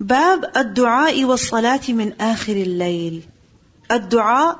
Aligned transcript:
باب 0.00 0.44
الدعاء 0.56 1.24
والصلاة 1.24 1.88
من 1.88 2.12
آخر 2.20 2.56
الليل. 2.56 3.22
الدعاء, 3.90 4.58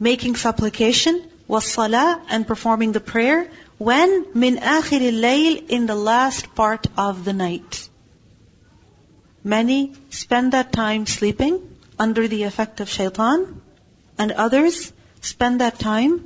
making 0.00 0.34
supplication, 0.34 1.22
والصلاة, 1.48 2.20
and 2.28 2.46
performing 2.46 2.92
the 2.92 3.00
prayer, 3.00 3.50
when 3.78 4.24
من 4.34 4.58
آخر 4.58 5.00
الليل, 5.00 5.68
in 5.68 5.86
the 5.86 5.94
last 5.94 6.54
part 6.54 6.86
of 6.96 7.24
the 7.24 7.32
night. 7.32 7.88
Many 9.44 9.92
spend 10.10 10.52
that 10.52 10.72
time 10.72 11.06
sleeping 11.06 11.60
under 11.98 12.26
the 12.26 12.42
effect 12.42 12.80
of 12.80 12.88
shaitan, 12.88 13.60
and 14.18 14.32
others 14.32 14.92
spend 15.20 15.60
that 15.60 15.78
time 15.78 16.24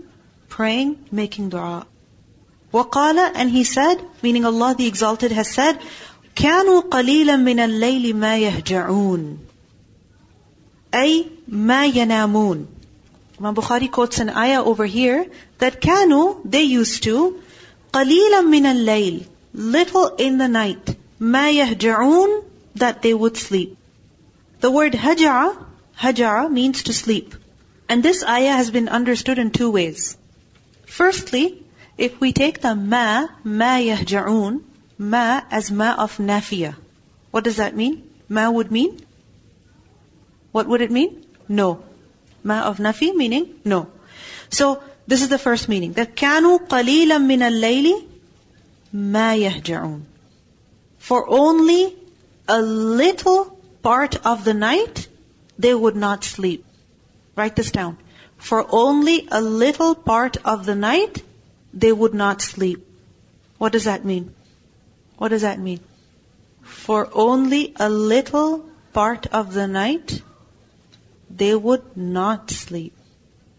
praying, 0.49 0.97
making 1.13 1.51
dua. 1.51 1.87
وقال, 2.73 3.33
and 3.35 3.51
he 3.51 3.65
said, 3.65 4.03
meaning 4.23 4.45
Allah 4.45 4.75
the 4.77 4.87
Exalted 4.87 5.33
has 5.33 5.49
said, 5.49 5.79
كانوا 6.35 6.81
قليلا 6.81 7.37
من 7.37 7.61
الليل 7.61 8.17
ما 8.17 8.39
يهجعون 8.39 9.39
أي 10.95 11.27
ما 11.49 11.87
ينامون 11.87 12.67
Imam 13.41 13.55
Bukhari 13.55 13.91
quotes 13.91 14.19
an 14.19 14.29
ayah 14.29 14.63
over 14.63 14.85
here 14.85 15.27
that 15.59 15.81
كانوا, 15.81 16.43
they 16.45 16.63
used 16.63 17.03
to, 17.05 17.41
قليلا 17.93 18.43
من 18.43 18.67
الليل, 18.67 19.25
little 19.55 20.15
in 20.17 20.37
the 20.37 20.49
night, 20.49 20.97
ما 21.19 21.51
يهجعون, 21.51 22.43
that 22.75 23.01
they 23.01 23.15
would 23.15 23.39
sleep. 23.39 23.79
The 24.61 24.71
word 24.71 24.93
haja'a, 24.93 25.57
haja'a 25.99 26.51
means 26.51 26.83
to 26.85 26.93
sleep. 26.93 27.35
And 27.89 28.03
this 28.03 28.23
ayah 28.23 28.53
has 28.53 28.71
been 28.71 28.89
understood 28.89 29.39
in 29.39 29.51
two 29.51 29.71
ways. 29.71 30.19
Firstly, 30.87 31.63
if 31.97 32.21
we 32.21 32.33
take 32.33 32.61
the 32.61 32.75
ma, 32.75 33.27
ma 33.43 33.79
yahja'un, 33.79 34.61
ma 34.98 35.42
as 35.52 35.72
ma 35.72 35.96
of 35.98 36.18
nafiya. 36.18 36.76
What 37.32 37.44
does 37.44 37.58
that 37.58 37.76
mean? 37.76 38.10
Ma 38.30 38.50
would 38.50 38.72
mean? 38.72 39.00
What 40.52 40.68
would 40.68 40.82
it 40.82 40.92
mean? 40.92 41.26
No. 41.48 41.84
Ma 42.44 42.62
of 42.64 42.78
nafi 42.78 43.14
meaning 43.14 43.60
no. 43.66 43.88
So 44.50 44.82
this 45.08 45.22
is 45.22 45.30
the 45.30 45.38
first 45.38 45.68
meaning. 45.70 45.94
The 45.94 46.06
kanu 46.06 46.68
qalilam 46.68 47.26
min 47.26 47.42
al 47.42 47.60
ma 48.94 49.32
yahja'un. 49.34 50.04
For 50.98 51.28
only 51.30 51.96
a 52.48 52.62
little 52.62 53.60
part 53.82 54.16
of 54.26 54.46
the 54.46 54.54
night, 54.54 55.08
they 55.60 55.74
would 55.74 55.96
not 55.96 56.24
sleep. 56.24 56.66
Write 57.36 57.56
this 57.56 57.72
down. 57.72 57.98
For 58.38 58.66
only 58.70 59.28
a 59.32 59.42
little 59.42 59.96
part 59.96 60.38
of 60.46 60.66
the 60.66 60.76
night, 60.76 61.24
they 61.74 61.92
would 61.92 62.14
not 62.14 62.42
sleep. 62.42 62.88
What 63.58 63.72
does 63.72 63.86
that 63.86 64.06
mean? 64.06 64.34
What 65.18 65.30
does 65.30 65.42
that 65.42 65.60
mean? 65.60 65.80
For 66.62 67.10
only 67.14 67.74
a 67.76 67.90
little 67.90 68.66
part 68.94 69.28
of 69.28 69.54
the 69.54 69.68
night, 69.68 70.22
they 71.30 71.56
would 71.56 71.98
not 71.98 72.52
sleep. 72.52 72.94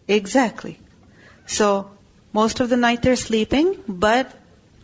Exactly. 0.07 0.79
So, 1.45 1.91
most 2.33 2.59
of 2.59 2.69
the 2.69 2.77
night 2.77 3.01
they're 3.01 3.15
sleeping, 3.15 3.83
but 3.87 4.31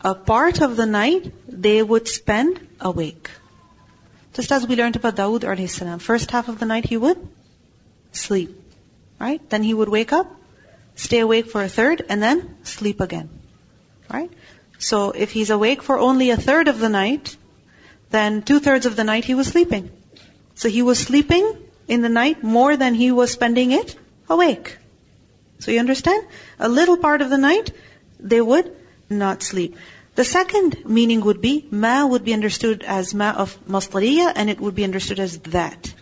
a 0.01 0.16
part 0.16 0.61
of 0.61 0.75
the 0.75 0.85
night 0.85 1.31
they 1.47 1.81
would 1.81 2.07
spend 2.07 2.59
awake. 2.79 3.29
Just 4.33 4.51
as 4.51 4.67
we 4.67 4.75
learned 4.75 4.95
about 4.95 5.16
Dawood 5.16 5.41
alayhi 5.41 5.69
salam. 5.69 5.99
First 5.99 6.31
half 6.31 6.49
of 6.49 6.59
the 6.59 6.66
night 6.66 6.85
he 6.85 6.97
would 6.97 7.19
sleep. 8.11 8.59
Right? 9.19 9.47
Then 9.49 9.63
he 9.63 9.73
would 9.73 9.89
wake 9.89 10.11
up, 10.11 10.31
stay 10.95 11.19
awake 11.19 11.47
for 11.47 11.63
a 11.63 11.69
third, 11.69 12.03
and 12.09 12.21
then 12.21 12.57
sleep 12.63 12.99
again. 12.99 13.29
Right? 14.11 14.31
So 14.82 15.10
if 15.10 15.32
he's 15.32 15.50
awake 15.50 15.82
for 15.82 15.98
only 15.98 16.30
a 16.30 16.36
third 16.36 16.68
of 16.68 16.78
the 16.78 16.88
night, 16.88 17.36
then 18.10 18.42
two 18.42 18.60
thirds 18.60 18.86
of 18.86 18.96
the 18.96 19.04
night 19.04 19.24
he 19.24 19.34
was 19.34 19.48
sleeping. 19.48 19.91
So 20.54 20.68
he 20.68 20.82
was 20.82 20.98
sleeping 20.98 21.56
in 21.88 22.02
the 22.02 22.08
night 22.08 22.42
more 22.42 22.77
than 22.77 22.94
he 22.94 23.10
was 23.12 23.30
spending 23.30 23.72
it 23.72 23.96
awake. 24.28 24.77
So 25.58 25.72
you 25.72 25.80
understand? 25.80 26.27
A 26.58 26.68
little 26.68 26.97
part 26.97 27.20
of 27.22 27.31
the 27.31 27.38
night, 27.38 27.72
they 28.20 28.41
would 28.41 28.75
not 29.10 29.42
sleep. 29.42 29.76
The 30.14 30.25
second 30.25 30.84
meaning 30.84 31.20
would 31.22 31.41
be, 31.41 31.66
ma 31.70 32.04
would 32.04 32.25
be 32.25 32.34
understood 32.34 32.82
as 32.82 33.14
ma 33.14 33.31
of 33.31 33.56
masdariya 33.69 34.32
and 34.34 34.50
it 34.50 34.60
would 34.60 34.75
be 34.75 34.84
understood 34.84 35.20
as 35.20 35.38
that. 35.56 35.94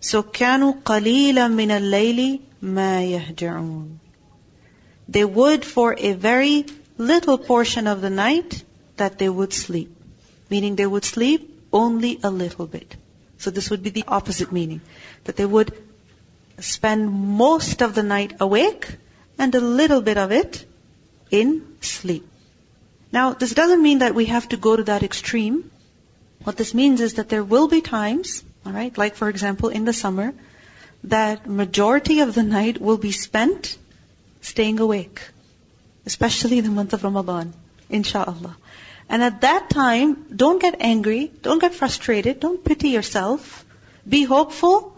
So, 0.00 0.22
كانوا 0.22 0.82
قليلا 0.84 1.48
من 1.48 1.70
الليل 1.70 2.40
ما 2.62 3.02
يهجعون. 3.02 3.98
They 5.08 5.24
would 5.24 5.64
for 5.64 5.96
a 5.98 6.12
very 6.12 6.66
little 6.99 7.37
portion 7.37 7.87
of 7.87 8.01
the 8.01 8.09
night 8.09 8.63
that 8.97 9.17
they 9.17 9.29
would 9.29 9.53
sleep. 9.53 9.95
Meaning 10.49 10.75
they 10.75 10.85
would 10.85 11.05
sleep 11.05 11.67
only 11.71 12.19
a 12.23 12.29
little 12.29 12.67
bit. 12.67 12.95
So 13.37 13.49
this 13.49 13.69
would 13.69 13.81
be 13.81 13.89
the 13.89 14.03
opposite 14.07 14.51
meaning. 14.51 14.81
That 15.23 15.37
they 15.37 15.45
would 15.45 15.71
spend 16.59 17.11
most 17.11 17.81
of 17.81 17.95
the 17.95 18.03
night 18.03 18.33
awake 18.39 18.97
and 19.37 19.55
a 19.55 19.61
little 19.61 20.01
bit 20.01 20.17
of 20.17 20.31
it 20.31 20.65
in 21.31 21.77
sleep. 21.81 22.27
Now, 23.11 23.33
this 23.33 23.53
doesn't 23.53 23.81
mean 23.81 23.99
that 23.99 24.13
we 24.13 24.25
have 24.25 24.49
to 24.49 24.57
go 24.57 24.75
to 24.75 24.83
that 24.83 25.01
extreme. 25.03 25.71
What 26.43 26.57
this 26.57 26.73
means 26.73 27.01
is 27.01 27.15
that 27.15 27.29
there 27.29 27.43
will 27.43 27.67
be 27.67 27.81
times, 27.81 28.43
alright, 28.65 28.97
like 28.97 29.15
for 29.15 29.29
example 29.29 29.69
in 29.69 29.85
the 29.85 29.93
summer, 29.93 30.33
that 31.05 31.47
majority 31.47 32.19
of 32.19 32.35
the 32.35 32.43
night 32.43 32.81
will 32.81 32.97
be 32.97 33.11
spent 33.11 33.77
staying 34.41 34.79
awake 34.79 35.21
Especially 36.08 36.58
in 36.58 36.64
the 36.64 36.70
month 36.70 36.92
of 36.92 37.04
Ramadan, 37.04 37.52
inshallah. 37.88 38.56
And 39.08 39.22
at 39.22 39.40
that 39.42 39.70
time, 39.70 40.26
don't 40.34 40.60
get 40.60 40.76
angry, 40.80 41.30
don't 41.42 41.60
get 41.60 41.74
frustrated, 41.74 42.40
don't 42.40 42.62
pity 42.64 42.88
yourself. 42.88 43.64
Be 44.08 44.24
hopeful 44.24 44.96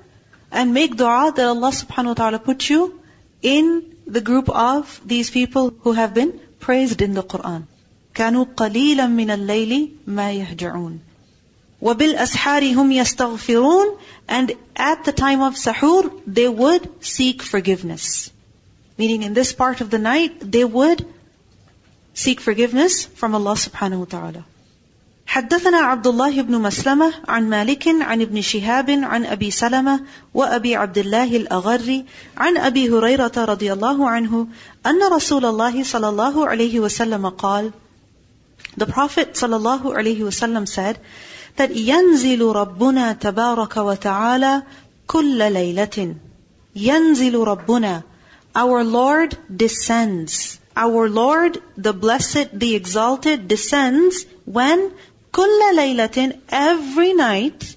and 0.51 0.75
make 0.75 0.97
dua 0.97 1.33
that 1.35 1.47
Allah 1.47 1.71
subhanahu 1.71 2.15
wa 2.15 2.15
ta'ala 2.15 2.39
put 2.39 2.69
you 2.69 3.01
in 3.43 3.97
the 4.07 4.21
group 4.21 4.49
of 4.49 5.01
these 5.05 5.31
people 5.31 5.73
who 5.81 5.93
have 5.93 6.15
been 6.15 6.41
praised 6.61 7.03
in 7.03 7.15
the 7.15 7.23
Quran. 7.23 7.67
كانوا 8.15 8.45
قليلا 8.57 9.07
من 9.07 9.31
الليل 9.31 9.97
ما 10.07 10.33
يهجعون 10.33 10.99
وبالأسحار 11.83 12.73
هم 12.73 12.93
يستغفرون 12.93 13.99
and 14.29 14.53
at 14.75 15.05
the 15.05 15.13
time 15.13 15.43
of 15.43 15.55
sahur 15.55 16.11
they 16.27 16.49
would 16.49 16.89
seek 17.05 17.43
forgiveness 17.43 18.31
meaning 19.01 19.23
in 19.23 19.35
this 19.35 19.53
part 19.53 19.81
of 19.81 19.91
the 19.91 19.99
night 19.99 20.51
they 20.57 20.65
would 20.65 21.07
seek 22.15 22.41
forgiveness 22.41 23.05
from 23.05 23.35
Allah 23.35 23.57
subhanahu 23.69 24.05
wa 24.05 24.13
ta'ala 24.17 24.45
حدثنا 25.27 25.77
عبد 25.77 26.07
الله 26.07 26.43
بن 26.43 26.59
مسلمة 26.63 27.13
عن 27.29 27.49
مالك 27.51 27.89
عن 27.89 28.23
ابن 28.23 28.41
شهاب 28.41 28.91
عن 28.91 29.25
أبي 29.27 29.51
سلمة 29.51 30.01
وأبي 30.35 30.77
عبد 30.77 30.99
الله 30.99 31.37
الأغري 31.37 32.05
عن 32.37 32.57
أبي 32.57 32.91
هريرة 32.91 33.33
رضي 33.37 33.73
الله 33.73 34.11
عنه 34.11 34.47
أن 34.87 35.03
رسول 35.13 35.45
الله 35.45 35.83
صلى 35.85 36.09
الله 36.09 36.47
عليه 36.47 36.81
وسلم 36.81 37.29
قال 37.29 37.73
The 38.77 38.87
Prophet 38.87 39.35
ﷺ 39.35 40.69
said 40.69 40.99
that 41.57 41.71
ينزل 41.71 42.43
ربنا 42.43 43.13
تبارك 43.13 43.77
وتعالى 43.77 44.63
كل 45.07 45.53
ليلة 45.53 46.15
ينزل 46.77 47.35
ربنا 47.35 48.03
Our 48.55 48.85
Lord 48.85 49.37
descends. 49.55 50.59
Our 50.77 51.09
Lord, 51.09 51.61
the 51.77 51.93
Blessed, 51.93 52.59
the 52.59 52.75
Exalted, 52.75 53.49
descends 53.49 54.27
when 54.45 54.93
كل 55.33 55.61
ليلة 55.75 56.41
every 56.49 57.13
night 57.13 57.77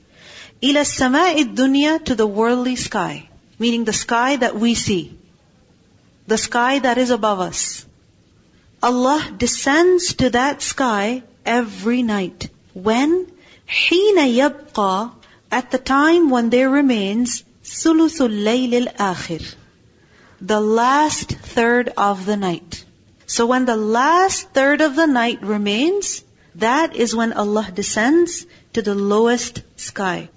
إلى 0.64 0.82
السماء 0.82 1.42
الدنيا 1.42 2.06
to 2.06 2.16
the 2.16 2.28
worldly 2.28 2.76
sky. 2.76 3.28
Meaning 3.58 3.84
the 3.84 3.94
sky 3.94 4.38
that 4.38 4.56
we 4.58 4.74
see. 4.76 5.18
The 6.28 6.38
sky 6.38 6.80
that 6.80 6.98
is 6.98 7.10
above 7.10 7.40
us. 7.40 7.86
Allah 8.82 9.22
descends 9.38 10.14
to 10.16 10.30
that 10.30 10.62
sky 10.62 11.24
every 11.46 12.04
night. 12.04 12.50
When? 12.74 13.28
حين 13.68 14.18
يبقى 14.18 15.12
at 15.52 15.72
the 15.72 15.78
time 15.78 16.30
when 16.30 16.50
there 16.50 16.70
remains 16.70 17.44
ثلث 17.66 18.22
الليل 18.22 18.88
الآخر 18.88 19.42
the 20.44 20.62
last 20.62 21.32
third 21.32 21.90
of 21.98 22.26
the 22.26 22.38
night. 22.38 22.86
So 23.26 23.46
when 23.46 23.66
the 23.66 23.76
last 23.76 24.50
third 24.50 24.82
of 24.82 24.96
the 24.96 25.06
night 25.06 25.42
remains, 25.44 26.24
that 26.56 26.96
is 26.96 27.16
when 27.16 27.34
Allah 27.34 27.70
descends 27.74 28.46
to 28.74 28.82
the 28.82 28.96
lowest 28.96 29.62
sky. 29.76 30.30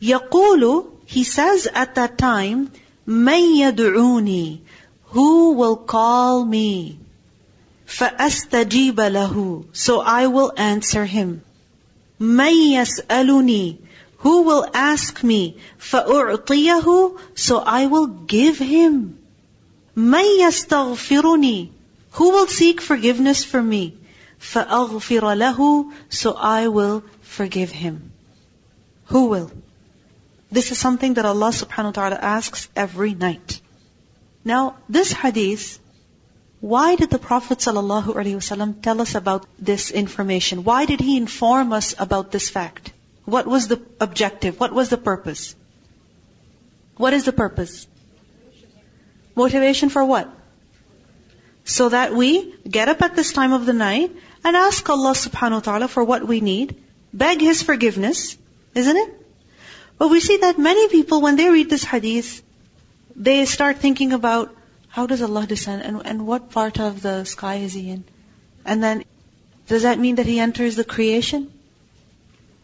يقول, 0.00 0.86
he 1.06 1.24
says 1.24 1.66
at 1.66 1.96
that 1.96 2.16
time, 2.16 2.70
من 3.06 3.56
يدعوني, 3.56 4.60
who 5.14 5.52
will 5.52 5.76
call 5.76 6.44
me? 6.44 6.98
فَأَسْتَجِيبَ 7.86 8.94
لَهُ 8.94 9.64
So 9.72 10.00
I 10.00 10.26
will 10.26 10.52
answer 10.56 11.04
him. 11.04 11.42
مَن 12.20 12.72
يَسْأَلُنِي 12.72 13.76
Who 14.18 14.42
will 14.42 14.66
ask 14.72 15.22
me? 15.22 15.58
فَأُعْطِيَهُ 15.78 17.18
So 17.34 17.58
I 17.58 17.86
will 17.86 18.06
give 18.06 18.58
him. 18.58 19.17
مَن 19.98 20.24
يَسْتَغْفِرُنِي 20.40 21.70
Who 22.12 22.30
will 22.30 22.46
seek 22.46 22.80
forgiveness 22.80 23.44
for 23.44 23.62
me? 23.62 23.96
فَأَغْفِرَ 24.40 25.20
لَهُ 25.20 25.92
So 26.08 26.34
I 26.34 26.68
will 26.68 27.04
forgive 27.22 27.70
him. 27.70 28.12
Who 29.06 29.26
will? 29.26 29.50
This 30.50 30.70
is 30.70 30.78
something 30.78 31.14
that 31.14 31.24
Allah 31.24 31.50
subhanahu 31.50 31.86
wa 31.86 31.90
ta'ala 31.92 32.16
asks 32.16 32.68
every 32.76 33.14
night. 33.14 33.60
Now, 34.44 34.76
this 34.88 35.12
hadith, 35.12 35.78
why 36.60 36.96
did 36.96 37.10
the 37.10 37.18
Prophet 37.18 37.58
sallallahu 37.58 38.14
alaihi 38.14 38.36
wasallam 38.36 38.82
tell 38.82 39.00
us 39.00 39.14
about 39.14 39.46
this 39.58 39.90
information? 39.90 40.64
Why 40.64 40.84
did 40.86 41.00
he 41.00 41.16
inform 41.16 41.72
us 41.72 41.94
about 41.98 42.30
this 42.30 42.50
fact? 42.50 42.92
What 43.24 43.46
was 43.46 43.68
the 43.68 43.80
objective? 44.00 44.60
What 44.60 44.72
was 44.72 44.90
the 44.90 44.96
purpose? 44.96 45.54
What 46.96 47.14
is 47.14 47.24
the 47.24 47.32
purpose? 47.32 47.86
Motivation 49.39 49.89
for 49.89 50.03
what? 50.03 50.29
So 51.63 51.89
that 51.89 52.13
we 52.13 52.31
get 52.77 52.89
up 52.89 53.01
at 53.07 53.15
this 53.15 53.31
time 53.33 53.53
of 53.53 53.65
the 53.65 53.73
night 53.73 54.11
and 54.43 54.55
ask 54.61 54.89
Allah 54.89 55.13
subhanahu 55.21 55.59
wa 55.59 55.65
ta'ala 55.67 55.87
for 55.87 56.03
what 56.03 56.27
we 56.31 56.41
need, 56.41 56.75
beg 57.13 57.41
His 57.41 57.63
forgiveness, 57.63 58.37
isn't 58.75 58.97
it? 58.97 59.15
But 59.97 60.09
we 60.09 60.19
see 60.19 60.37
that 60.37 60.57
many 60.57 60.87
people, 60.87 61.21
when 61.21 61.35
they 61.35 61.49
read 61.49 61.69
this 61.69 61.83
hadith, 61.83 62.41
they 63.15 63.45
start 63.45 63.77
thinking 63.77 64.13
about 64.13 64.55
how 64.97 65.05
does 65.05 65.21
Allah 65.21 65.45
descend 65.45 65.83
and, 65.83 66.01
and 66.05 66.27
what 66.27 66.51
part 66.51 66.79
of 66.79 67.01
the 67.01 67.23
sky 67.25 67.55
is 67.69 67.73
He 67.73 67.89
in? 67.95 68.03
And 68.65 68.83
then, 68.83 69.03
does 69.67 69.83
that 69.83 69.99
mean 69.99 70.15
that 70.15 70.25
He 70.25 70.39
enters 70.39 70.75
the 70.75 70.83
creation? 70.83 71.51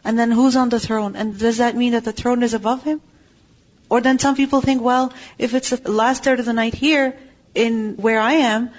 And 0.04 0.18
then 0.18 0.30
who's 0.30 0.56
on 0.56 0.68
the 0.68 0.80
throne? 0.80 1.16
And 1.16 1.38
does 1.38 1.58
that 1.58 1.76
mean 1.76 1.92
that 1.92 2.04
the 2.04 2.12
throne 2.12 2.42
is 2.42 2.54
above 2.54 2.82
Him? 2.84 3.00
Or 3.88 4.00
then 4.00 4.18
some 4.18 4.34
people 4.34 4.60
think, 4.60 4.82
well, 4.82 5.12
if 5.38 5.54
it's 5.54 5.70
the 5.70 5.90
last 5.90 6.24
third 6.24 6.40
of 6.40 6.46
the 6.46 6.52
night 6.52 6.74
here, 6.74 7.16
in 7.54 7.96
where 7.96 8.20
I 8.20 8.32
am, 8.54 8.70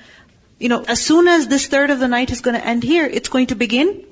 you 0.59 0.69
know, 0.69 0.83
as 0.83 1.04
soon 1.04 1.27
as 1.27 1.48
this 1.48 1.68
third 1.68 1.89
of 1.89 2.00
the 2.00 2.07
night 2.07 2.31
is 2.31 2.42
going 2.42 2.56
to 2.59 2.65
end 2.65 2.83
here, 2.83 3.06
it's 3.06 3.30
going 3.30 3.48
to 3.48 3.56
begin 3.56 4.04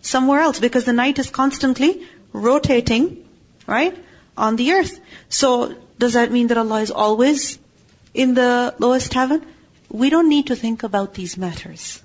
somewhere 0.00 0.40
else 0.40 0.58
because 0.60 0.84
the 0.84 0.92
night 0.92 1.18
is 1.18 1.30
constantly 1.30 2.06
rotating 2.32 3.22
right? 3.66 3.96
On 4.36 4.56
the 4.56 4.72
earth. 4.72 4.98
So, 5.28 5.74
does 5.98 6.14
that 6.14 6.32
mean 6.32 6.48
that 6.48 6.58
Allah 6.58 6.80
is 6.80 6.90
always 6.90 7.58
in 8.14 8.34
the 8.34 8.74
lowest 8.78 9.12
heaven? 9.14 9.44
We 9.88 10.10
don't 10.10 10.28
need 10.28 10.48
to 10.48 10.56
think 10.56 10.82
about 10.82 11.14
these 11.14 11.36
matters. 11.36 12.02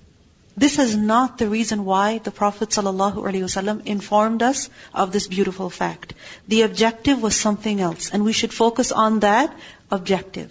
This 0.57 0.79
is 0.79 0.97
not 0.97 1.39
the 1.39 1.49
reason 1.49 1.85
why 1.85 2.19
the 2.19 2.31
Prophet 2.31 2.69
ﷺ 2.69 3.87
informed 3.87 4.43
us 4.43 4.69
of 4.93 5.11
this 5.11 5.27
beautiful 5.27 5.71
fact. 5.71 6.13
The 6.47 6.63
objective 6.63 7.23
was 7.23 7.35
something 7.35 7.81
else, 7.81 8.11
and 8.11 8.23
we 8.23 8.35
should 8.35 8.53
focus 8.53 8.93
on 8.93 9.21
that 9.21 9.55
objective. 9.91 10.51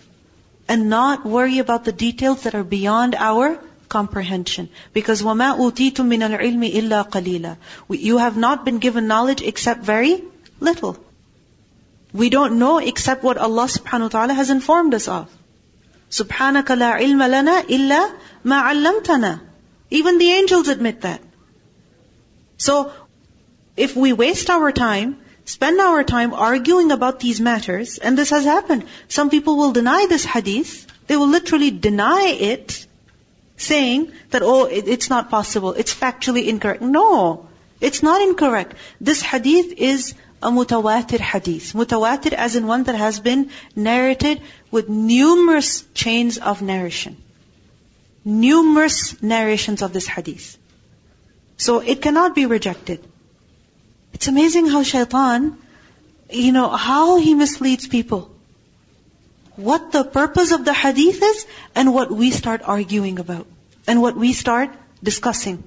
And 0.68 0.90
not 0.90 1.26
worry 1.26 1.60
about 1.60 1.86
the 1.86 1.92
details 1.92 2.44
that 2.44 2.56
are 2.56 2.64
beyond 2.64 3.14
our 3.14 3.60
comprehension. 3.90 4.70
Because 4.94 5.22
وَمَا 5.22 5.58
أُوتِيتُم 5.58 6.08
مِّنَ 6.14 6.26
الْعِلْمِ 6.30 6.74
إِلَّا 6.82 7.10
قَلِيلًا 7.10 7.58
You 7.90 8.18
have 8.18 8.38
not 8.38 8.66
been 8.66 8.80
given 8.80 9.06
knowledge 9.06 9.42
except 9.42 9.84
very 9.84 10.24
little. 10.60 10.98
We 12.14 12.30
don't 12.30 12.58
know 12.58 12.80
except 12.80 13.24
what 13.24 13.38
Allah 13.38 13.66
subhanahu 13.66 14.10
wa 14.10 14.16
ta'ala 14.18 14.34
has 14.34 14.50
informed 14.50 14.94
us 14.96 15.08
of. 15.08 15.30
سبحانك 16.10 16.72
لا 16.72 16.92
علم 16.98 17.24
لنا 17.24 17.62
إلا 17.70 18.12
ما 18.46 18.62
علمتنا. 18.62 19.45
even 19.91 20.19
the 20.19 20.31
angels 20.33 20.69
admit 20.69 21.03
that. 21.03 21.23
So, 22.59 22.93
if 23.77 23.95
we 23.95 24.13
waste 24.13 24.51
our 24.51 24.73
time, 24.73 25.19
spend 25.45 25.81
our 25.81 26.03
time 26.03 26.35
arguing 26.35 26.91
about 26.91 27.21
these 27.21 27.41
matters, 27.41 27.99
and 27.99 28.19
this 28.19 28.31
has 28.31 28.45
happened. 28.45 28.85
Some 29.09 29.31
people 29.31 29.57
will 29.57 29.73
deny 29.73 30.07
this 30.09 30.25
hadith. 30.25 30.87
They 31.07 31.17
will 31.17 31.29
literally 31.29 31.71
deny 31.71 32.37
it, 32.39 32.87
saying 33.57 34.13
that, 34.31 34.43
oh, 34.43 34.65
it's 34.65 35.11
not 35.11 35.31
possible. 35.31 35.73
It's 35.73 35.95
factually 35.95 36.47
incorrect. 36.49 36.83
No, 36.83 37.49
it's 37.81 38.03
not 38.03 38.23
incorrect. 38.23 38.75
This 39.01 39.23
hadith 39.23 39.73
is 39.77 40.15
a 40.43 40.51
mutawatir 40.51 41.21
hadith. 41.21 41.73
Mutawatir 41.75 42.33
as 42.33 42.57
in 42.57 42.67
one 42.67 42.85
that 42.85 42.95
has 42.95 43.21
been 43.21 43.51
narrated 43.75 44.43
with 44.71 44.89
numerous 44.89 45.85
chains 45.95 46.39
of 46.39 46.61
narration. 46.63 47.17
Numerous 48.27 49.23
narrations 49.23 49.83
of 49.83 49.93
this 49.93 50.07
hadith. 50.07 50.59
So 51.57 51.79
it 51.81 52.03
cannot 52.03 52.35
be 52.35 52.47
rejected. 52.47 53.03
It's 54.13 54.29
amazing 54.29 54.67
how 54.67 54.83
shaitan, 54.83 55.57
you 56.31 56.53
know, 56.53 56.69
how 56.69 57.19
he 57.19 57.35
misleads 57.35 57.87
people. 57.87 58.31
What 59.55 59.93
the 59.93 60.05
purpose 60.05 60.53
of 60.53 60.65
the 60.65 60.75
hadith 60.75 61.23
is 61.23 61.47
and 61.75 61.95
what 61.95 62.11
we 62.11 62.31
start 62.31 62.63
arguing 62.63 63.19
about. 63.19 63.47
And 63.87 64.03
what 64.03 64.17
we 64.17 64.33
start 64.33 64.71
discussing. 65.03 65.63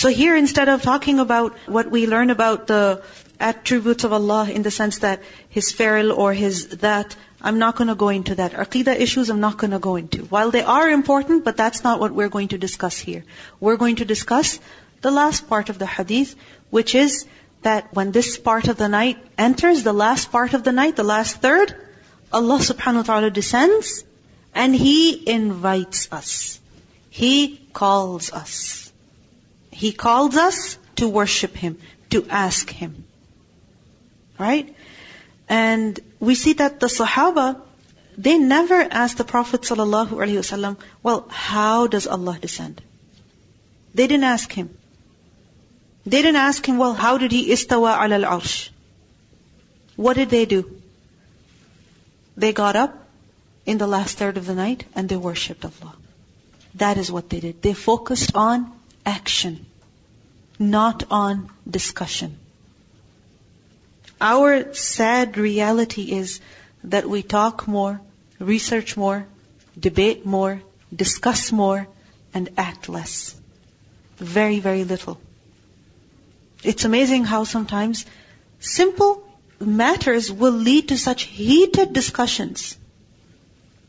So 0.00 0.08
here, 0.08 0.34
instead 0.34 0.70
of 0.70 0.80
talking 0.80 1.18
about 1.18 1.56
what 1.66 1.90
we 1.90 2.06
learn 2.06 2.30
about 2.30 2.66
the 2.66 3.02
attributes 3.38 4.04
of 4.04 4.14
Allah 4.14 4.48
in 4.48 4.62
the 4.62 4.70
sense 4.70 5.00
that 5.00 5.20
His 5.50 5.74
fi'l 5.74 6.16
or 6.16 6.32
His 6.32 6.68
that, 6.84 7.16
I'm 7.42 7.58
not 7.58 7.76
going 7.76 7.88
to 7.88 7.94
go 7.94 8.08
into 8.08 8.36
that. 8.36 8.54
Aqidah 8.54 8.98
issues 8.98 9.28
I'm 9.28 9.40
not 9.40 9.58
going 9.58 9.72
to 9.72 9.78
go 9.78 9.96
into. 9.96 10.22
While 10.36 10.52
they 10.52 10.62
are 10.62 10.88
important, 10.88 11.44
but 11.44 11.58
that's 11.58 11.84
not 11.84 12.00
what 12.00 12.14
we're 12.14 12.30
going 12.30 12.48
to 12.54 12.56
discuss 12.56 12.96
here. 12.96 13.26
We're 13.68 13.76
going 13.76 13.96
to 13.96 14.06
discuss 14.06 14.58
the 15.02 15.10
last 15.10 15.50
part 15.50 15.68
of 15.68 15.78
the 15.78 15.84
hadith, 15.84 16.34
which 16.70 16.94
is 16.94 17.26
that 17.60 17.92
when 17.92 18.10
this 18.10 18.38
part 18.38 18.68
of 18.68 18.78
the 18.78 18.88
night 18.88 19.18
enters, 19.36 19.82
the 19.82 19.92
last 19.92 20.32
part 20.32 20.54
of 20.54 20.62
the 20.62 20.72
night, 20.72 20.96
the 20.96 21.04
last 21.12 21.42
third, 21.42 21.74
Allah 22.32 22.58
subhanahu 22.58 23.04
wa 23.04 23.10
ta'ala 23.14 23.30
descends 23.30 24.02
and 24.54 24.74
He 24.74 25.28
invites 25.28 26.08
us. 26.10 26.58
He 27.10 27.60
calls 27.74 28.32
us. 28.32 28.89
He 29.80 29.92
calls 29.92 30.36
us 30.36 30.76
to 30.96 31.08
worship 31.08 31.56
Him, 31.56 31.78
to 32.10 32.26
ask 32.28 32.68
Him. 32.68 33.04
Right? 34.38 34.74
And 35.48 35.98
we 36.18 36.34
see 36.34 36.52
that 36.58 36.80
the 36.80 36.86
Sahaba, 36.86 37.62
they 38.18 38.36
never 38.38 38.80
asked 39.02 39.16
the 39.16 39.24
Prophet 39.24 39.62
ﷺ, 39.62 40.76
well, 41.02 41.26
how 41.30 41.86
does 41.86 42.06
Allah 42.06 42.36
descend? 42.42 42.82
They 43.94 44.06
didn't 44.06 44.24
ask 44.32 44.52
him. 44.52 44.68
They 46.04 46.20
didn't 46.22 46.42
ask 46.42 46.68
him, 46.72 46.76
well, 46.76 46.92
how 46.92 47.16
did 47.16 47.32
he 47.32 47.40
istawa 47.54 47.94
ala 48.04 48.20
al-arsh? 48.20 48.68
What 49.96 50.20
did 50.20 50.28
they 50.28 50.44
do? 50.44 50.60
They 52.36 52.52
got 52.52 52.76
up 52.76 53.08
in 53.64 53.78
the 53.78 53.86
last 53.86 54.18
third 54.18 54.36
of 54.36 54.46
the 54.46 54.54
night 54.54 54.84
and 54.94 55.08
they 55.08 55.16
worshipped 55.16 55.64
Allah. 55.64 55.96
That 56.84 56.98
is 56.98 57.10
what 57.10 57.30
they 57.30 57.40
did. 57.40 57.62
They 57.62 57.74
focused 57.88 58.36
on 58.36 58.70
action 59.06 59.66
not 60.60 61.04
on 61.10 61.48
discussion. 61.68 62.38
Our 64.20 64.74
sad 64.74 65.38
reality 65.38 66.12
is 66.12 66.40
that 66.84 67.08
we 67.08 67.22
talk 67.22 67.66
more, 67.66 68.00
research 68.38 68.96
more, 68.96 69.26
debate 69.78 70.26
more, 70.26 70.60
discuss 70.94 71.50
more, 71.50 71.88
and 72.34 72.50
act 72.58 72.90
less. 72.90 73.34
Very, 74.18 74.60
very 74.60 74.84
little. 74.84 75.18
It's 76.62 76.84
amazing 76.84 77.24
how 77.24 77.44
sometimes 77.44 78.04
simple 78.58 79.26
matters 79.58 80.30
will 80.30 80.52
lead 80.52 80.88
to 80.88 80.98
such 80.98 81.22
heated 81.22 81.94
discussions. 81.94 82.76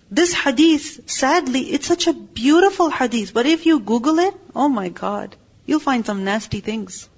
This 0.09 0.33
hadith, 0.33 1.09
sadly, 1.09 1.61
it's 1.71 1.87
such 1.87 2.07
a 2.07 2.13
beautiful 2.13 2.89
hadith, 2.89 3.33
but 3.33 3.45
if 3.45 3.65
you 3.65 3.79
Google 3.81 4.19
it, 4.19 4.33
oh 4.55 4.69
my 4.69 4.87
God, 4.87 5.35
you'll 5.66 5.80
find 5.80 6.06
some 6.06 6.24
nasty 6.24 6.60
things. 6.60 7.08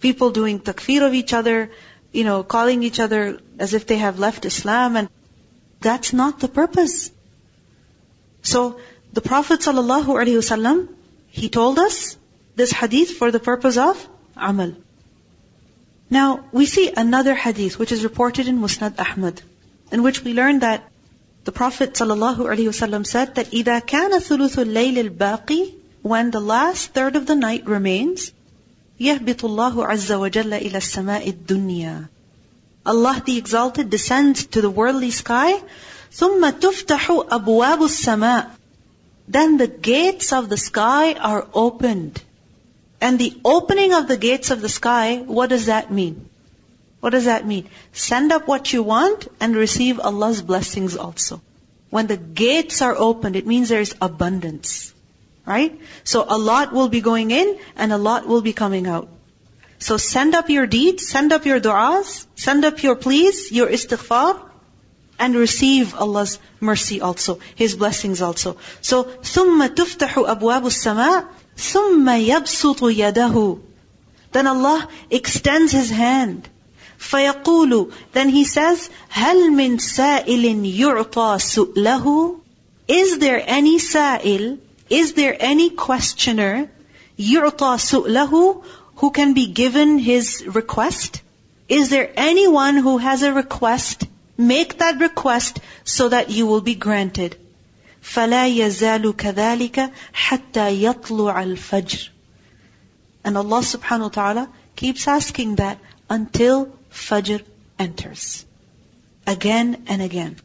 People 0.00 0.30
doing 0.30 0.60
takfir 0.60 1.06
of 1.06 1.14
each 1.14 1.32
other, 1.32 1.70
you 2.12 2.24
know, 2.24 2.42
calling 2.42 2.82
each 2.82 3.00
other 3.00 3.40
as 3.58 3.74
if 3.74 3.86
they 3.86 3.96
have 3.98 4.18
left 4.18 4.44
Islam 4.44 4.96
and 4.96 5.08
that's 5.80 6.12
not 6.12 6.40
the 6.40 6.48
purpose. 6.48 7.10
So, 8.42 8.80
the 9.12 9.20
Prophet 9.20 9.60
ﷺ, 9.60 10.88
he 11.28 11.48
told 11.48 11.78
us 11.78 12.16
this 12.56 12.72
hadith 12.72 13.12
for 13.18 13.30
the 13.30 13.40
purpose 13.40 13.76
of 13.76 14.08
amal. 14.36 14.74
Now, 16.10 16.44
we 16.52 16.66
see 16.66 16.92
another 17.04 17.34
hadith 17.34 17.78
which 17.78 17.92
is 17.92 18.04
reported 18.04 18.48
in 18.48 18.60
Musnad 18.60 18.98
Ahmad, 18.98 19.40
in 19.92 20.02
which 20.02 20.22
we 20.22 20.34
learn 20.34 20.60
that 20.60 20.88
the 21.44 21.52
Prophet 21.52 21.94
ﷺ 21.94 23.06
said 23.06 23.34
that 23.36 23.46
إِذَا 23.46 23.80
كَانَ 23.86 24.12
ثُلُثُ 24.28 24.64
اللَّيْلِ 24.64 25.08
الْبَاقِي 25.08 25.74
when 26.02 26.30
the 26.30 26.40
last 26.40 26.92
third 26.92 27.16
of 27.16 27.26
the 27.26 27.34
night 27.34 27.66
remains, 27.66 28.32
يهبط 29.00 29.44
الله 29.44 29.86
عز 29.86 30.12
وجل 30.12 30.52
إلى 30.52 30.76
السماء 30.76 31.28
الدنيا. 31.28 32.08
Allah 32.86 33.22
the 33.24 33.38
Exalted 33.38 33.90
descends 33.90 34.44
to 34.46 34.60
the 34.60 34.70
worldly 34.70 35.10
sky, 35.10 35.60
ثم 36.12 36.50
تفتح 36.50 37.28
أبواب 37.30 37.82
السماء. 37.82 38.50
Then 39.26 39.56
the 39.56 39.66
gates 39.66 40.32
of 40.32 40.48
the 40.48 40.56
sky 40.56 41.14
are 41.14 41.46
opened. 41.54 42.20
And 43.00 43.18
the 43.18 43.36
opening 43.44 43.92
of 43.92 44.06
the 44.06 44.16
gates 44.16 44.50
of 44.50 44.60
the 44.60 44.68
sky, 44.68 45.16
what 45.18 45.48
does 45.48 45.66
that 45.66 45.90
mean? 45.90 46.28
What 47.00 47.10
does 47.10 47.24
that 47.24 47.46
mean? 47.46 47.68
Send 47.92 48.32
up 48.32 48.46
what 48.46 48.72
you 48.72 48.82
want 48.82 49.28
and 49.40 49.54
receive 49.54 50.00
Allah's 50.00 50.40
blessings 50.40 50.96
also. 50.96 51.42
When 51.90 52.06
the 52.06 52.16
gates 52.16 52.80
are 52.82 52.96
opened, 52.96 53.36
it 53.36 53.46
means 53.46 53.68
there 53.68 53.80
is 53.80 53.94
abundance. 54.00 54.94
Right? 55.46 55.78
So 56.04 56.24
a 56.26 56.38
lot 56.38 56.72
will 56.72 56.88
be 56.88 57.00
going 57.00 57.30
in 57.30 57.58
and 57.76 57.92
a 57.92 57.98
lot 57.98 58.26
will 58.26 58.40
be 58.42 58.52
coming 58.52 58.86
out. 58.86 59.08
So 59.78 59.96
send 59.98 60.34
up 60.34 60.48
your 60.48 60.66
deeds, 60.66 61.06
send 61.06 61.32
up 61.32 61.44
your 61.44 61.60
du'as, 61.60 62.26
send 62.36 62.64
up 62.64 62.82
your 62.82 62.96
pleas, 62.96 63.52
your 63.52 63.68
istighfar, 63.68 64.40
and 65.18 65.34
receive 65.34 65.94
Allah's 65.94 66.38
mercy 66.60 67.00
also, 67.00 67.38
His 67.54 67.76
blessings 67.76 68.22
also. 68.22 68.56
So, 68.80 69.04
ثُمَّ 69.04 69.68
تُفْتَحُ 69.68 70.14
أَبْوَابُ 70.14 70.64
السَّمَاءِ 70.66 71.26
ثُمَّ 71.56 72.06
يَبْسُطُ 72.26 72.80
يَدَهُ 72.94 73.60
Then 74.32 74.46
Allah 74.46 74.88
extends 75.10 75.72
His 75.72 75.90
hand. 75.90 76.48
فَيَقُولُ 76.98 77.92
Then 78.12 78.28
He 78.28 78.44
says, 78.44 78.90
هَلْ 79.12 79.50
مِن 79.50 79.78
سَائِلٍ 79.78 80.76
يُعْطَى 80.76 81.38
سُؤْلَهُ 81.38 82.40
Is 82.88 83.18
there 83.18 83.42
any 83.46 83.78
sa'il, 83.78 84.58
is 84.90 85.14
there 85.14 85.36
any 85.38 85.70
questioner, 85.70 86.70
يُعْطَى 87.18 87.78
سُؤْلَهُ 87.90 88.64
Who 88.96 89.10
can 89.10 89.34
be 89.34 89.46
given 89.46 89.98
his 89.98 90.44
request? 90.46 91.22
Is 91.68 91.88
there 91.90 92.10
anyone 92.16 92.76
who 92.76 92.98
has 92.98 93.22
a 93.22 93.32
request 93.32 94.04
Make 94.36 94.78
that 94.78 94.98
request 94.98 95.60
so 95.84 96.08
that 96.08 96.30
you 96.30 96.46
will 96.46 96.60
be 96.60 96.74
granted. 96.74 97.36
فَلَا 98.02 98.48
يَزَالُ 98.48 99.12
كَذَلِكَ 99.12 99.92
حَتَّى 100.12 100.82
يَطْلُعَ 100.82 101.34
الْفَجْرِ 101.34 102.08
And 103.22 103.38
Allah 103.38 103.60
subhanahu 103.60 104.00
wa 104.00 104.08
ta'ala 104.08 104.48
keeps 104.74 105.06
asking 105.06 105.56
that 105.56 105.78
until 106.10 106.66
Fajr 106.90 107.42
enters. 107.78 108.44
Again 109.26 109.84
and 109.86 110.02
again. 110.02 110.36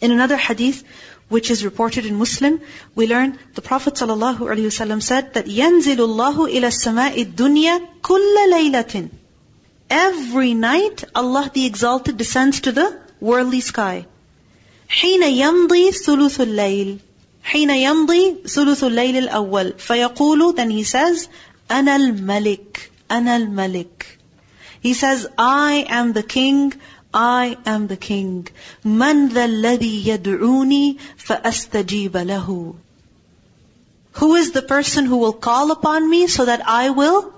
In 0.00 0.10
another 0.10 0.36
hadith, 0.36 0.82
which 1.28 1.50
is 1.50 1.64
reported 1.64 2.06
in 2.06 2.16
Muslim, 2.16 2.60
we 2.94 3.06
learn 3.06 3.38
the 3.54 3.62
Prophet 3.62 3.94
ﷺ 3.94 5.02
said 5.02 5.34
that 5.34 5.46
يَنزِلُ 5.46 5.96
اللَّهُ 5.96 6.36
إِلَى 6.48 6.68
السَّمَاءِ 6.68 7.24
الدُّنْيَا 7.24 7.80
كُلَّ 8.02 8.36
لَيْلَةٍ 8.50 9.10
Every 9.90 10.54
night, 10.54 11.04
Allah 11.14 11.50
the 11.52 11.66
Exalted 11.66 12.16
descends 12.16 12.60
to 12.60 12.72
the 12.72 12.98
worldly 13.20 13.60
sky. 13.60 14.06
حين 14.88 15.22
يمضي 15.22 15.92
ثلث 15.92 16.40
الليل 16.40 16.98
حين 17.42 17.70
يمضي 17.70 18.36
ثلث 18.46 18.84
الليل 18.84 19.16
الأول 19.16 19.72
فيقول 19.78 20.54
then 20.54 20.70
he 20.70 20.84
says 20.84 21.28
أنا 21.70 21.96
الملك 21.96 22.90
أنا 23.10 23.36
الملك 23.36 24.18
He 24.82 24.94
says 24.94 25.26
I 25.38 25.86
am 25.88 26.12
the 26.12 26.22
king 26.22 26.74
I 27.16 27.56
am 27.66 27.86
the 27.88 27.96
king 27.96 28.48
من 28.84 29.28
ذا 29.28 29.44
الذي 29.44 30.08
يدعوني 30.08 30.96
فأستجيب 31.18 32.16
له 32.16 32.74
Who 34.14 34.34
is 34.34 34.52
the 34.52 34.62
person 34.62 35.06
who 35.06 35.16
will 35.18 35.32
call 35.32 35.70
upon 35.70 36.08
me 36.08 36.26
so 36.26 36.44
that 36.44 36.66
I 36.66 36.90
will 36.90 37.32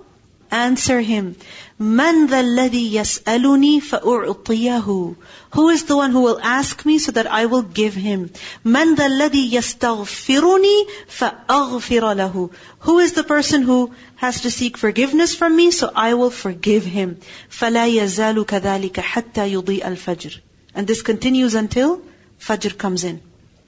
answer 0.50 1.00
him 1.00 1.37
من 1.78 2.26
ذا 2.26 2.40
الذي 2.40 2.95
يسألني 2.95 3.81
فأعطيه 3.81 5.14
Who 5.52 5.69
is 5.69 5.85
the 5.85 5.97
one 5.97 6.11
who 6.11 6.23
will 6.23 6.40
ask 6.40 6.85
me 6.85 6.99
so 6.99 7.12
that 7.12 7.26
I 7.26 7.47
will 7.47 7.62
give 7.62 7.95
him? 7.95 8.31
من 8.64 8.95
ذا 8.95 9.07
الذي 9.07 9.54
يستغفرني 9.54 10.87
فأغفر 11.09 12.14
له 12.14 12.50
Who 12.81 12.99
is 12.99 13.12
the 13.12 13.25
person 13.25 13.62
who 13.62 13.90
has 14.16 14.40
to 14.43 14.50
seek 14.50 14.76
forgiveness 14.76 15.35
from 15.35 15.57
me 15.57 15.71
so 15.71 15.90
I 15.95 16.14
will 16.14 16.31
forgive 16.31 16.85
him? 16.85 17.19
فلا 17.50 17.87
يزال 17.87 18.47
كذلك 18.47 19.00
حتى 19.00 19.52
يضيء 19.52 19.87
الفجر 19.87 20.40
And 20.75 20.87
this 20.87 21.02
continues 21.02 21.54
until 21.54 22.02
Fajr 22.40 22.76
comes 22.76 23.04
in. 23.04 23.21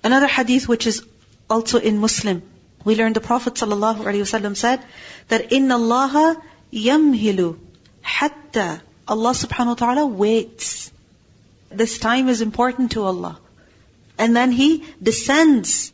Another 0.02 0.26
hadith 0.26 0.68
which 0.68 0.86
is 0.86 1.02
also 1.48 1.78
in 1.78 1.98
Muslim. 1.98 2.42
We 2.84 2.94
learned 2.94 3.16
the 3.16 3.20
Prophet 3.20 3.54
ﷺ 3.54 4.56
said 4.56 4.80
that 5.28 5.50
إِنَّ 5.50 5.68
اللَّهَ 5.68 6.36
يَمْهِلُ 6.72 7.56
Hatta. 8.02 8.82
Allah 9.08 9.30
subhanahu 9.30 9.66
wa 9.66 9.74
ta'ala 9.74 10.06
waits. 10.06 10.90
This 11.70 11.98
time 11.98 12.28
is 12.28 12.40
important 12.40 12.92
to 12.92 13.02
Allah. 13.02 13.38
And 14.18 14.34
then 14.34 14.52
He 14.52 14.84
descends 15.02 15.92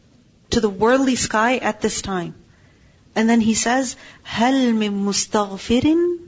to 0.50 0.60
the 0.60 0.70
worldly 0.70 1.16
sky 1.16 1.56
at 1.56 1.80
this 1.80 2.02
time. 2.02 2.34
And 3.14 3.28
then 3.28 3.40
He 3.40 3.54
says, 3.54 3.96
هَلْ 4.26 4.74
مِن 4.74 5.04
مُسْتَغْفِرٍ 5.04 6.18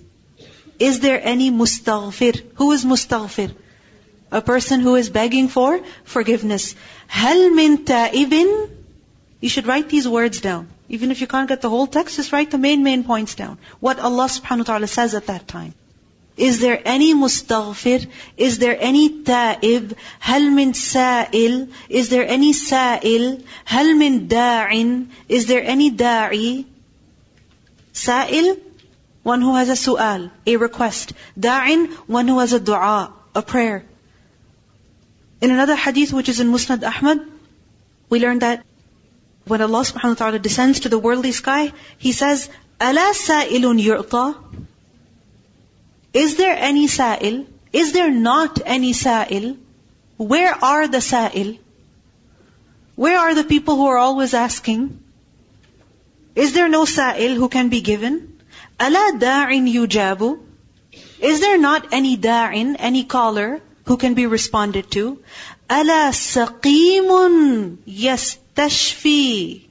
Is 0.79 1.00
there 1.00 1.21
any 1.23 1.50
mustaghfir? 1.50 2.43
Who 2.57 2.73
is 2.73 2.85
mustaghfir? 2.85 3.55
A 4.31 4.43
person 4.43 4.81
who 4.81 4.97
is 4.97 5.11
begging 5.11 5.49
for 5.49 5.81
forgiveness. 6.05 6.75
هَلْ 7.09 7.53
مِن 7.59 7.85
تَائِبٍ 7.85 8.71
you 9.39 9.50
should 9.50 9.67
write 9.67 9.89
these 9.89 10.08
words 10.08 10.41
down. 10.41 10.67
Even 10.89 11.12
if 11.12 11.22
you 11.22 11.27
can't 11.27 11.48
get 11.48 11.62
the 11.62 11.69
whole 11.69 11.88
text, 11.88 12.17
just 12.17 12.31
write 12.31 12.51
the 12.51 12.58
main, 12.58 12.84
main 12.84 13.03
points 13.03 13.36
down. 13.36 13.58
What 13.79 14.00
Allah 14.00 14.25
subhanahu 14.25 14.60
wa 14.60 14.63
ta'ala 14.72 14.88
says 14.88 15.13
at 15.13 15.27
that 15.27 15.48
time. 15.48 15.74
Is 16.36 16.60
there 16.60 16.81
any 16.86 17.13
mustaghfir? 17.13 18.08
Is 18.38 18.60
there 18.60 18.77
any 18.79 19.24
ta'ib? 19.24 19.98
Hal 20.19 20.50
min 20.50 20.74
sa'il? 20.74 21.67
Is 21.89 22.10
there 22.10 22.25
any 22.25 22.53
sa'il? 22.53 23.41
Hal 23.65 23.93
min 23.96 24.27
da'in? 24.29 25.08
Is 25.27 25.48
there 25.48 25.62
any 25.63 25.91
da'i? 25.91 26.65
Sa'il? 27.91 28.58
One 29.24 29.41
who 29.41 29.55
has 29.55 29.69
a 29.69 29.74
su'al, 29.74 30.31
a 30.48 30.55
request. 30.55 31.13
Da'in? 31.38 31.91
One 32.08 32.27
who 32.27 32.39
has 32.39 32.53
a 32.53 32.60
dua, 32.60 33.13
a 33.36 33.41
prayer. 33.41 33.84
In 35.41 35.51
another 35.51 35.75
hadith 35.75 36.13
which 36.13 36.29
is 36.29 36.39
in 36.39 36.51
Musnad 36.51 36.84
Ahmad, 36.84 37.19
we 38.10 38.19
learn 38.19 38.39
that 38.39 38.65
when 39.47 39.61
Allah 39.61 39.81
subhanahu 39.81 40.17
wa 40.17 40.21
ta'ala 40.21 40.38
descends 40.38 40.81
to 40.81 40.88
the 40.88 40.99
worldly 40.99 41.33
sky, 41.33 41.73
He 41.99 42.12
says, 42.12 42.49
أَلَا 42.81 43.11
سَائِلٌ 43.12 43.83
يُعْطَى 43.83 44.37
Is 46.14 46.37
there 46.37 46.57
any 46.57 46.87
sa'il? 46.87 47.47
Is 47.73 47.93
there 47.93 48.11
not 48.11 48.61
any 48.64 48.93
sa'il? 48.93 49.57
Where 50.17 50.55
are 50.64 50.88
the 50.88 51.00
sa'il? 51.00 51.57
Where 52.97 53.19
are 53.19 53.35
the 53.35 53.45
people 53.45 53.76
who 53.76 53.87
are 53.87 53.99
always 53.99 54.33
asking? 54.33 55.00
Is 56.35 56.53
there 56.53 56.69
no 56.69 56.85
sa'il 56.85 57.35
who 57.35 57.49
can 57.49 57.69
be 57.69 57.81
given? 57.81 58.41
أَلَا 58.79 59.19
دَاعٍ 59.21 59.50
يُجَابُ 59.75 60.41
Is 61.21 61.41
there 61.41 61.59
not 61.59 61.93
any 61.93 62.17
da'in, 62.17 62.76
any 62.79 63.05
caller 63.05 63.61
who 63.85 63.97
can 63.97 64.14
be 64.14 64.26
responded 64.26 64.91
to? 64.93 65.19
أَلَا 65.69 66.11
سَقِيمٌ 66.12 67.79
Yes, 67.85 68.38
tashfi. 68.60 69.66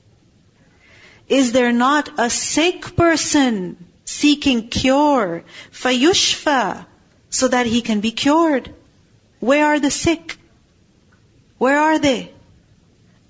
Is 1.29 1.53
there 1.53 1.73
not 1.73 2.11
a 2.19 2.31
sick 2.31 2.97
person 2.97 3.77
seeking 4.05 4.69
cure? 4.69 5.45
Fayushfa. 5.73 6.87
So 7.31 7.49
that 7.49 7.67
he 7.67 7.83
can 7.83 8.01
be 8.01 8.11
cured. 8.11 8.75
Where 9.41 9.67
are 9.67 9.79
the 9.79 9.91
sick? 9.91 10.39
Where 11.59 11.79
are 11.79 11.99
they? 11.99 12.33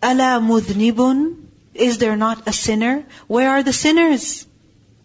Ala 0.03 0.38
mudnibun. 0.41 1.47
Is 1.75 1.99
there 1.99 2.17
not 2.17 2.47
a 2.47 2.53
sinner? 2.53 3.05
Where 3.27 3.50
are 3.50 3.62
the 3.65 3.73
sinners? 3.73 4.47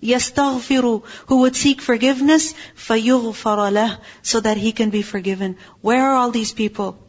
Yastaghfiru, 0.04 1.04
who 1.28 1.38
would 1.38 1.56
seek 1.56 1.82
forgiveness, 1.82 2.54
lah, 2.90 3.98
so 4.22 4.40
that 4.40 4.58
he 4.58 4.72
can 4.74 4.90
be 4.90 5.02
forgiven. 5.02 5.58
Where 5.82 6.02
are 6.10 6.16
all 6.16 6.32
these 6.32 6.52
people? 6.52 7.00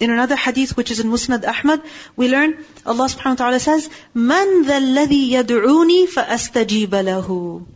In 0.00 0.10
another 0.10 0.34
hadith 0.34 0.78
which 0.78 0.90
is 0.90 1.00
in 1.00 1.10
Musnad 1.10 1.46
Ahmad, 1.46 1.82
we 2.16 2.28
learn 2.28 2.64
Allah 2.86 3.04
subhanahu 3.04 3.32
wa 3.32 3.34
ta'ala 3.34 3.60
says, 3.60 3.90
مَنْ 4.16 4.64
ذَا 4.64 4.78
الَّذِي 4.80 5.30
يَدْعُونِي 5.32 6.06
فَأَسْتَجِيبَ 6.08 6.88
لَهُ 6.88 7.66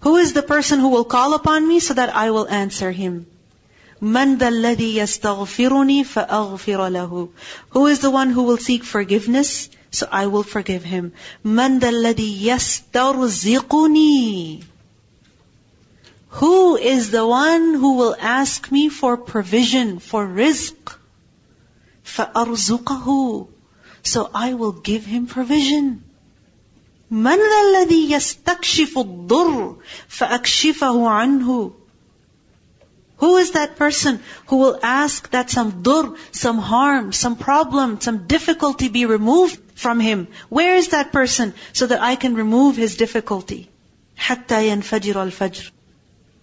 Who 0.00 0.16
is 0.16 0.34
the 0.34 0.42
person 0.42 0.80
who 0.80 0.88
will 0.88 1.06
call 1.06 1.32
upon 1.32 1.66
me 1.66 1.80
so 1.80 1.94
that 1.94 2.14
I 2.14 2.30
will 2.30 2.46
answer 2.46 2.90
him? 2.90 3.26
مَنْ 4.02 4.36
ذَا 4.36 4.48
الَّذِي 4.50 4.96
يَسْتَغْفِرُنِي 4.96 6.04
فَأَغْفِرَ 6.04 6.90
لَهُ 6.92 7.30
Who 7.70 7.86
is 7.86 8.00
the 8.00 8.10
one 8.10 8.28
who 8.28 8.42
will 8.42 8.58
seek 8.58 8.84
forgiveness? 8.84 9.70
So 9.90 10.08
I 10.12 10.26
will 10.26 10.42
forgive 10.42 10.84
him. 10.84 11.14
مَنْ 11.42 11.80
ذَا 11.80 11.88
الَّذِي 11.88 12.42
يَسْتَرْزِقُنِي 12.42 13.64
Who 16.28 16.76
is 16.76 17.10
the 17.10 17.26
one 17.26 17.72
who 17.72 17.96
will 17.96 18.14
ask 18.20 18.70
me 18.70 18.90
for 18.90 19.16
provision, 19.16 20.00
for 20.00 20.26
rizq? 20.26 20.98
فَأَرْزُقَهُ 22.04 23.48
So 24.02 24.30
I 24.34 24.54
will 24.54 24.72
give 24.72 25.04
him 25.04 25.26
provision. 25.26 26.02
مَنْ 27.12 27.36
ذَا 27.36 27.60
الَّذِي 27.66 28.10
يَسْتَكْشِفُ 28.10 28.94
الضُّرِّ 28.96 29.76
فَأَكْشِفَهُ 30.08 30.96
عَنْهُ 31.10 31.72
Who 33.16 33.36
is 33.36 33.50
that 33.52 33.76
person 33.76 34.20
who 34.46 34.58
will 34.58 34.78
ask 34.82 35.28
that 35.30 35.50
some 35.50 35.82
dur, 35.82 36.16
some 36.30 36.58
harm, 36.58 37.12
some 37.12 37.36
problem, 37.36 38.00
some 38.00 38.26
difficulty 38.26 38.88
be 38.88 39.06
removed 39.06 39.60
from 39.74 39.98
him? 39.98 40.28
Where 40.48 40.76
is 40.76 40.88
that 40.88 41.12
person 41.12 41.52
so 41.72 41.86
that 41.86 42.00
I 42.00 42.14
can 42.14 42.34
remove 42.34 42.76
his 42.76 42.96
difficulty? 42.96 43.68
حَتَّى 44.18 44.68
يَنْفَجِرَ 44.70 45.14
الْفَجْرِ 45.14 45.70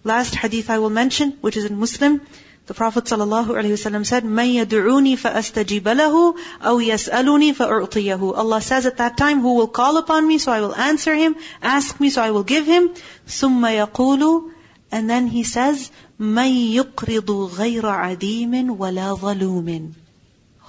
Last 0.04 0.34
hadith 0.34 0.70
I 0.70 0.78
will 0.78 0.90
mention, 0.90 1.32
which 1.40 1.56
is 1.56 1.64
in 1.64 1.78
Muslim, 1.78 2.20
The 2.68 2.74
Prophet 2.74 3.04
ﷺ 3.04 4.04
said, 4.04 4.24
مَن 4.24 4.66
يَدْعُونِي 4.66 5.16
فَأَسْتَجِيبَ 5.16 5.84
لَهُ 5.84 6.36
أَوْ 6.62 6.78
يَسْأَلُنِي 6.84 7.54
فَأُعْطِيَهُ 7.54 8.36
Allah 8.36 8.60
says 8.60 8.84
at 8.84 8.98
that 8.98 9.16
time, 9.16 9.40
who 9.40 9.54
will 9.54 9.68
call 9.68 9.96
upon 9.96 10.28
me, 10.28 10.36
so 10.36 10.52
I 10.52 10.60
will 10.60 10.74
answer 10.74 11.14
him, 11.14 11.36
ask 11.62 11.98
me, 11.98 12.10
so 12.10 12.20
I 12.20 12.30
will 12.30 12.44
give 12.44 12.66
him. 12.66 12.90
ثُمَّ 13.26 13.62
يَقُولُ 13.62 14.50
And 14.92 15.08
then 15.08 15.28
he 15.28 15.44
says, 15.44 15.90
مَن 16.20 16.74
يُقْرِضُ 16.74 17.50
غَيْرَ 17.52 17.82
عَدِيمٍ 17.82 18.76
وَلَا 18.76 19.18
ظَلُومٍ 19.18 19.94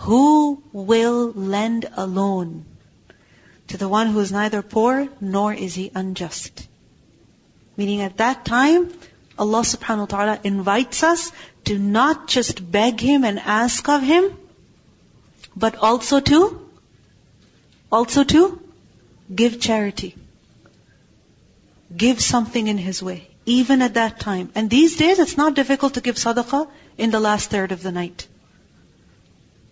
Who 0.07 0.63
will 0.71 1.33
lend 1.35 1.89
a 1.97 2.07
loan 2.07 2.63
to 3.67 3.75
the 3.75 3.89
one 3.89 4.07
who 4.07 4.21
is 4.21 4.31
neither 4.31 4.61
poor 4.61 5.09
nor 5.19 5.53
is 5.53 5.75
he 5.75 5.91
unjust? 5.93 6.65
Meaning 7.75 7.99
at 7.99 8.15
that 8.17 8.45
time, 8.45 8.89
Allah 9.37 9.61
subhanahu 9.61 9.99
wa 9.99 10.05
ta'ala 10.05 10.39
invites 10.43 11.01
us 11.01 11.31
to 11.66 11.78
not 11.78 12.28
just 12.28 12.70
beg 12.70 13.00
Him 13.00 13.24
and 13.24 13.38
ask 13.38 13.88
of 13.88 14.02
Him, 14.02 14.36
but 15.56 15.76
also 15.76 16.20
to, 16.20 16.68
also 17.90 18.24
to 18.24 18.60
give 19.42 19.60
charity. 19.60 20.14
Give 21.96 22.20
something 22.20 22.66
in 22.66 22.78
His 22.78 23.02
way, 23.02 23.28
even 23.46 23.82
at 23.82 23.94
that 23.94 24.20
time. 24.20 24.50
And 24.54 24.68
these 24.68 24.96
days, 24.96 25.18
it's 25.18 25.36
not 25.36 25.54
difficult 25.54 25.94
to 25.94 26.00
give 26.00 26.16
sadaqah 26.16 26.68
in 26.98 27.10
the 27.10 27.20
last 27.20 27.50
third 27.50 27.72
of 27.72 27.82
the 27.82 27.92
night. 27.92 28.26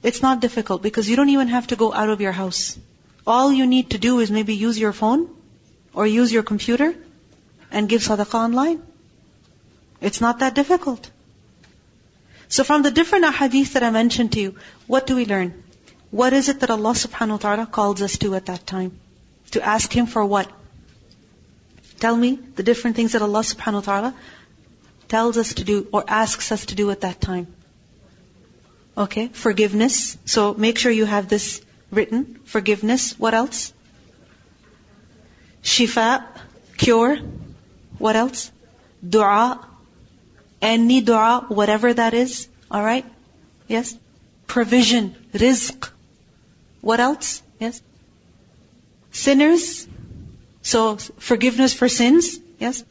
It's 0.03 0.23
not 0.23 0.41
difficult 0.41 0.83
because 0.83 1.09
you 1.09 1.17
don't 1.17 1.29
even 1.29 1.49
have 1.49 1.69
to 1.69 1.77
go 1.77 1.93
out 1.93 2.11
of 2.11 2.21
your 2.21 2.33
house. 2.33 2.79
All 3.27 3.53
you 3.53 3.67
need 3.67 3.91
to 3.91 3.99
do 3.99 4.19
is 4.21 4.31
maybe 4.31 4.55
use 4.55 4.79
your 4.79 4.93
phone 4.93 5.29
or 5.95 6.07
use 6.07 6.33
your 6.33 6.43
computer 6.43 6.95
and 7.71 7.89
give 7.89 8.03
sadaqah 8.03 8.35
online. 8.35 8.83
It's 10.01 10.21
not 10.21 10.41
that 10.41 10.55
difficult. 10.55 11.09
So 12.55 12.65
from 12.65 12.83
the 12.83 12.91
different 12.91 13.25
ahadith 13.25 13.73
that 13.73 13.83
I 13.83 13.89
mentioned 13.89 14.33
to 14.33 14.41
you, 14.41 14.57
what 14.87 15.07
do 15.07 15.17
we 15.17 15.25
learn? 15.25 15.53
What 16.11 16.35
is 16.35 16.51
it 16.51 16.61
that 16.61 16.71
Allah 16.71 16.91
subhanahu 17.03 17.37
wa 17.37 17.45
ta'ala 17.45 17.65
calls 17.77 18.03
us 18.03 18.19
to 18.25 18.35
at 18.35 18.45
that 18.51 18.67
time? 18.67 18.91
To 19.53 19.63
ask 19.75 19.91
Him 19.91 20.05
for 20.15 20.27
what? 20.33 20.51
Tell 21.99 22.15
me 22.15 22.33
the 22.57 22.63
different 22.63 22.97
things 22.97 23.13
that 23.13 23.23
Allah 23.23 23.41
subhanahu 23.41 23.81
wa 23.81 23.87
ta'ala 23.87 24.15
tells 25.09 25.39
us 25.39 25.55
to 25.55 25.65
do 25.65 25.89
or 25.95 26.05
asks 26.07 26.53
us 26.53 26.67
to 26.67 26.75
do 26.75 26.91
at 26.91 27.01
that 27.07 27.23
time. 27.23 27.47
Okay, 28.99 29.29
forgiveness. 29.29 30.19
So 30.27 30.53
make 30.53 30.77
sure 30.77 30.93
you 30.93 31.07
have 31.07 31.29
this 31.29 31.63
written. 31.91 32.39
Forgiveness. 32.45 33.19
What 33.19 33.33
else? 33.33 33.73
Shifa, 35.63 36.23
cure. 36.77 37.17
What 37.97 38.17
else? 38.25 38.51
Dua, 39.17 39.72
any 40.62 41.00
dua, 41.00 41.45
whatever 41.49 41.92
that 41.92 42.14
is. 42.14 42.49
Alright? 42.71 43.04
Yes? 43.69 43.97
Provision, 44.47 45.14
rizq. 45.35 45.90
What 46.81 47.00
else? 47.00 47.42
Yes? 47.59 47.83
Sinners. 49.11 49.87
So, 50.62 50.97
forgiveness 50.97 51.75
for 51.75 51.88
sins. 51.88 52.38
Yes? 52.59 52.85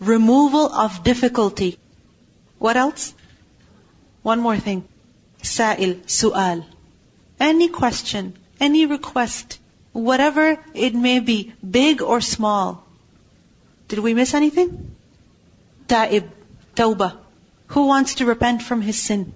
Removal 0.00 0.72
of 0.72 1.02
difficulty. 1.02 1.78
What 2.58 2.76
else? 2.76 3.12
One 4.22 4.40
more 4.40 4.56
thing. 4.56 4.84
Sa'il, 5.42 5.96
su'al. 6.06 6.64
Any 7.38 7.68
question, 7.68 8.34
any 8.60 8.86
request, 8.86 9.58
whatever 9.92 10.58
it 10.72 10.94
may 10.94 11.20
be, 11.20 11.52
big 11.68 12.00
or 12.00 12.20
small. 12.20 12.84
Did 13.88 13.98
we 13.98 14.14
miss 14.14 14.34
anything? 14.34 14.96
Ta'ib, 15.88 16.30
Tawbah. 16.74 17.16
Who 17.68 17.86
wants 17.86 18.16
to 18.16 18.26
repent 18.26 18.62
from 18.62 18.82
his 18.82 19.00
sin? 19.00 19.32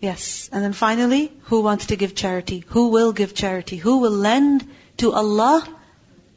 Yes. 0.00 0.48
And 0.52 0.62
then 0.64 0.72
finally, 0.72 1.32
who 1.44 1.60
wants 1.60 1.86
to 1.86 1.96
give 1.96 2.14
charity? 2.14 2.64
Who 2.68 2.88
will 2.88 3.12
give 3.12 3.34
charity? 3.34 3.76
Who 3.76 3.98
will 3.98 4.12
lend 4.12 4.66
to 4.98 5.12
Allah? 5.12 5.66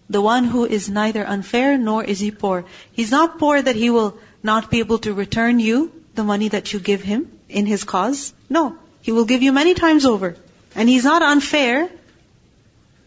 The 0.09 0.21
one 0.21 0.43
who 0.43 0.65
is 0.65 0.89
neither 0.89 1.25
unfair 1.25 1.77
nor 1.77 2.03
is 2.03 2.19
he 2.19 2.31
poor. 2.31 2.65
He's 2.91 3.11
not 3.11 3.37
poor 3.39 3.61
that 3.61 3.75
he 3.75 3.89
will 3.89 4.17
not 4.43 4.69
be 4.69 4.79
able 4.79 4.99
to 4.99 5.13
return 5.13 5.59
you 5.59 5.91
the 6.15 6.23
money 6.23 6.49
that 6.49 6.73
you 6.73 6.79
give 6.79 7.01
him 7.01 7.31
in 7.47 7.65
his 7.65 7.83
cause. 7.83 8.33
No. 8.49 8.75
He 9.01 9.11
will 9.11 9.25
give 9.25 9.41
you 9.41 9.51
many 9.51 9.73
times 9.73 10.05
over. 10.05 10.35
And 10.75 10.89
he's 10.89 11.03
not 11.03 11.21
unfair 11.21 11.89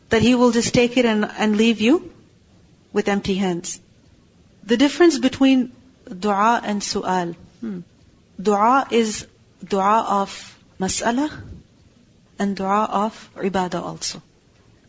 that 0.08 0.22
he 0.22 0.34
will 0.34 0.52
just 0.52 0.72
take 0.72 0.96
it 0.96 1.04
and, 1.04 1.24
and 1.24 1.56
leave 1.56 1.80
you 1.80 2.12
with 2.92 3.08
empty 3.08 3.34
hands. 3.34 3.80
The 4.64 4.76
difference 4.76 5.18
between 5.18 5.72
dua 6.04 6.60
and 6.62 6.82
su'al. 6.82 7.34
Hmm. 7.60 7.80
Dua 8.40 8.86
is 8.90 9.26
dua 9.64 10.04
of 10.20 10.58
mas'ala 10.80 11.30
and 12.38 12.56
dua 12.56 12.84
of 12.84 13.30
ibadah 13.36 13.82
also. 13.82 14.22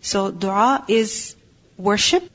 So 0.01 0.31
dua 0.31 0.85
is 0.87 1.35
worship 1.77 2.29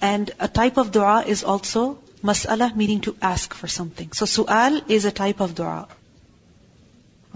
and 0.00 0.30
a 0.40 0.48
type 0.48 0.76
of 0.76 0.92
dua 0.92 1.24
is 1.26 1.44
also 1.44 1.98
mas'ala 2.22 2.74
meaning 2.76 3.00
to 3.02 3.16
ask 3.22 3.54
for 3.54 3.68
something. 3.68 4.12
So 4.12 4.26
su'al 4.26 4.90
is 4.90 5.04
a 5.04 5.12
type 5.12 5.40
of 5.40 5.54
dua. 5.54 5.88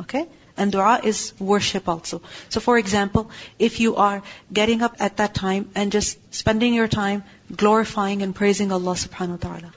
Okay? 0.00 0.26
And 0.56 0.72
dua 0.72 1.00
is 1.04 1.32
worship 1.38 1.88
also. 1.88 2.22
So 2.48 2.60
for 2.60 2.78
example, 2.78 3.30
if 3.58 3.78
you 3.78 3.96
are 3.96 4.22
getting 4.52 4.82
up 4.82 4.96
at 5.00 5.18
that 5.18 5.34
time 5.34 5.70
and 5.74 5.92
just 5.92 6.18
spending 6.34 6.74
your 6.74 6.88
time 6.88 7.24
glorifying 7.54 8.22
and 8.22 8.34
praising 8.34 8.72
Allah 8.72 8.94
subhanahu 8.94 9.42
wa 9.42 9.48
ta'ala. 9.48 9.72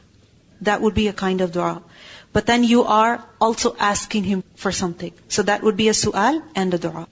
That 0.62 0.82
would 0.82 0.94
be 0.94 1.08
a 1.08 1.14
kind 1.14 1.42
of 1.42 1.52
dua. 1.52 1.82
But 2.32 2.46
then 2.46 2.64
you 2.64 2.84
are 2.84 3.24
also 3.42 3.76
asking 3.80 4.24
Him 4.24 4.44
for 4.56 4.72
something. 4.72 5.14
So 5.28 5.44
that 5.44 5.64
would 5.64 5.78
be 5.78 5.90
a 5.90 5.94
su'al 5.94 6.44
and 6.56 6.74
a 6.74 6.78
dua. 6.78 7.08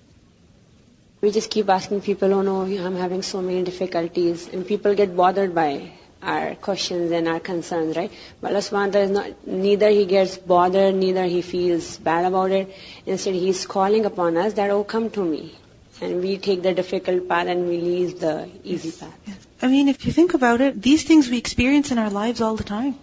We 1.22 1.32
just 1.32 1.50
keep 1.50 1.70
asking 1.70 2.02
people, 2.02 2.34
oh 2.34 2.42
no, 2.42 2.62
I'm 2.62 2.96
having 2.96 3.24
so 3.24 3.42
many 3.42 3.64
difficulties. 3.64 4.48
And 4.48 4.68
people 4.68 4.94
get 4.94 5.16
bothered 5.16 5.56
by 5.56 5.92
our 6.22 6.56
questions 6.56 7.12
and 7.12 7.28
our 7.28 7.40
concerns, 7.40 7.98
right? 7.98 8.12
But 8.42 8.52
Allah 8.52 8.60
subhanahu 8.60 9.04
is 9.04 9.12
not, 9.12 9.48
neither 9.48 9.90
He 9.90 10.06
gets 10.06 10.38
bothered, 10.38 10.94
neither 10.96 11.26
He 11.26 11.42
feels 11.42 11.98
bad 11.98 12.26
about 12.26 12.52
it. 12.52 12.76
Instead, 13.06 13.34
He's 13.34 13.66
calling 13.66 14.06
upon 14.06 14.38
us 14.38 14.54
that, 14.54 14.70
oh, 14.70 14.84
come 14.84 15.10
to 15.12 15.24
me. 15.24 15.56
And 16.00 16.22
we 16.22 16.38
take 16.38 16.62
the 16.62 16.74
difficult 16.74 17.28
path 17.28 17.48
and 17.48 17.68
we 17.68 17.82
leave 17.82 18.20
the 18.20 18.50
easy 18.64 18.92
path. 18.92 19.48
I 19.64 19.68
mean, 19.68 19.88
if 19.88 20.06
you 20.06 20.12
think 20.12 20.36
about 20.36 20.62
it, 20.62 20.80
these 20.80 21.04
things 21.04 21.30
we 21.30 21.40
experience 21.40 21.92
in 21.92 21.98
our 21.98 22.12
lives 22.12 22.42
all 22.42 22.56
the 22.56 22.64
time. 22.64 22.96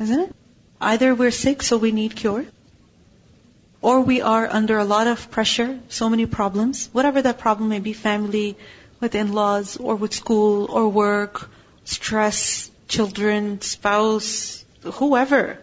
Isn't 0.00 0.20
it? 0.20 0.34
Either 0.80 1.14
we're 1.14 1.30
sick, 1.30 1.62
so 1.62 1.76
we 1.76 1.92
need 1.92 2.16
cure, 2.16 2.46
or 3.82 4.00
we 4.00 4.22
are 4.22 4.48
under 4.48 4.78
a 4.78 4.84
lot 4.84 5.06
of 5.06 5.30
pressure, 5.30 5.78
so 5.90 6.08
many 6.08 6.24
problems, 6.24 6.88
whatever 6.92 7.20
that 7.20 7.38
problem 7.38 7.68
may 7.68 7.80
be, 7.80 7.92
family, 7.92 8.56
with 8.98 9.14
in-laws, 9.14 9.76
or 9.76 9.96
with 9.96 10.14
school, 10.14 10.64
or 10.70 10.88
work, 10.88 11.50
stress, 11.84 12.70
children, 12.88 13.60
spouse, 13.60 14.64
whoever. 14.82 15.58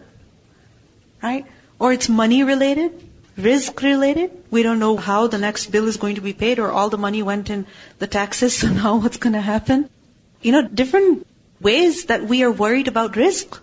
Right? 1.20 1.44
Or 1.80 1.92
it's 1.92 2.08
money 2.08 2.44
related, 2.44 2.92
rizq 3.36 3.82
related. 3.82 4.30
We 4.52 4.62
don't 4.62 4.78
know 4.78 4.96
how 4.96 5.26
the 5.26 5.38
next 5.38 5.66
bill 5.66 5.88
is 5.88 5.96
going 5.96 6.14
to 6.14 6.20
be 6.20 6.32
paid 6.32 6.60
or 6.60 6.70
all 6.70 6.90
the 6.90 6.98
money 7.06 7.24
went 7.24 7.50
in 7.50 7.66
the 7.98 8.06
taxes, 8.06 8.56
so 8.60 8.68
now 8.68 8.98
what's 8.98 9.16
going 9.16 9.32
to 9.32 9.40
happen? 9.40 9.88
You 10.42 10.52
know, 10.52 10.68
different 10.68 11.26
ways 11.60 12.04
that 12.04 12.24
we 12.24 12.44
are 12.44 12.52
worried 12.52 12.86
about 12.86 13.14
rizq 13.14 13.58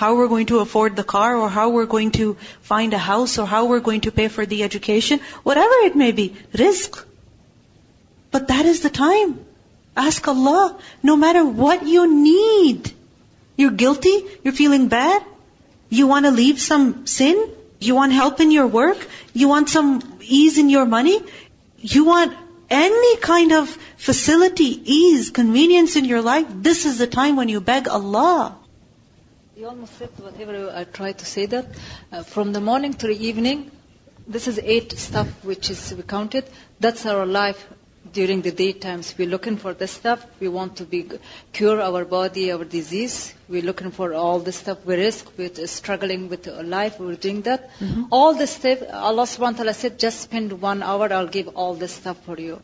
how 0.00 0.14
we're 0.16 0.28
going 0.32 0.46
to 0.50 0.60
afford 0.60 0.96
the 0.96 1.04
car 1.12 1.36
or 1.36 1.48
how 1.54 1.68
we're 1.68 1.90
going 1.94 2.10
to 2.16 2.26
find 2.62 2.94
a 2.94 2.98
house 3.06 3.38
or 3.38 3.46
how 3.46 3.66
we're 3.66 3.86
going 3.88 4.02
to 4.02 4.12
pay 4.18 4.28
for 4.28 4.46
the 4.46 4.62
education, 4.66 5.20
whatever 5.42 5.74
it 5.88 5.96
may 6.02 6.12
be, 6.12 6.28
rizq. 6.60 7.04
But 8.30 8.48
that 8.48 8.64
is 8.64 8.80
the 8.80 8.90
time. 8.98 9.34
Ask 9.96 10.26
Allah, 10.26 10.78
no 11.02 11.16
matter 11.16 11.44
what 11.44 11.86
you 11.86 12.06
need. 12.14 12.92
You're 13.56 13.76
guilty, 13.82 14.14
you're 14.42 14.54
feeling 14.60 14.88
bad, 14.88 15.22
you 15.90 16.06
want 16.06 16.24
to 16.24 16.30
leave 16.30 16.60
some 16.60 17.06
sin, 17.06 17.42
you 17.78 17.94
want 17.94 18.12
help 18.12 18.40
in 18.40 18.50
your 18.50 18.68
work, 18.68 19.06
you 19.34 19.48
want 19.48 19.68
some 19.68 19.90
ease 20.22 20.56
in 20.56 20.70
your 20.70 20.86
money, 20.86 21.18
you 21.78 22.06
want 22.06 22.32
any 22.70 23.16
kind 23.18 23.52
of 23.52 23.68
facility, 23.98 24.70
ease, 24.98 25.28
convenience 25.28 25.96
in 25.96 26.06
your 26.06 26.22
life, 26.22 26.46
this 26.70 26.86
is 26.86 26.96
the 26.96 27.06
time 27.18 27.36
when 27.36 27.50
you 27.50 27.60
beg 27.60 27.86
Allah. 28.00 28.56
You 29.60 29.68
almost 29.68 29.98
said 29.98 30.08
whatever 30.16 30.72
I 30.74 30.84
tried 30.84 31.18
to 31.18 31.26
say 31.26 31.44
that. 31.44 31.66
Uh, 32.10 32.22
from 32.22 32.54
the 32.54 32.62
morning 32.62 32.94
to 32.94 33.06
the 33.08 33.26
evening, 33.26 33.70
this 34.26 34.48
is 34.48 34.58
eight 34.58 34.92
stuff 34.98 35.28
which 35.44 35.68
is 35.68 35.92
we 35.94 36.02
counted. 36.02 36.46
That's 36.84 37.04
our 37.04 37.26
life 37.26 37.66
during 38.10 38.40
the 38.40 38.52
daytimes. 38.52 39.18
We're 39.18 39.28
looking 39.28 39.58
for 39.58 39.74
this 39.74 39.90
stuff. 39.90 40.24
We 40.40 40.48
want 40.48 40.76
to 40.76 40.86
be 40.86 41.10
cure 41.52 41.78
our 41.78 42.06
body, 42.06 42.50
our 42.52 42.64
disease. 42.64 43.34
We're 43.50 43.60
looking 43.60 43.90
for 43.90 44.14
all 44.14 44.38
this 44.38 44.56
stuff. 44.56 44.86
We 44.86 44.94
risk 44.94 45.36
with 45.36 45.68
struggling 45.68 46.30
with 46.30 46.46
life. 46.46 46.98
We're 46.98 47.16
doing 47.16 47.42
that. 47.42 47.68
Mm-hmm. 47.80 48.04
All 48.10 48.32
this 48.32 48.52
stuff, 48.52 48.82
Allah 48.90 49.24
subhanahu 49.24 49.58
wa 49.58 49.62
ta'ala 49.64 49.74
said, 49.74 49.98
just 49.98 50.22
spend 50.22 50.58
one 50.62 50.82
hour, 50.82 51.12
I'll 51.12 51.34
give 51.38 51.48
all 51.48 51.74
this 51.74 51.92
stuff 51.92 52.24
for 52.24 52.40
you. 52.40 52.62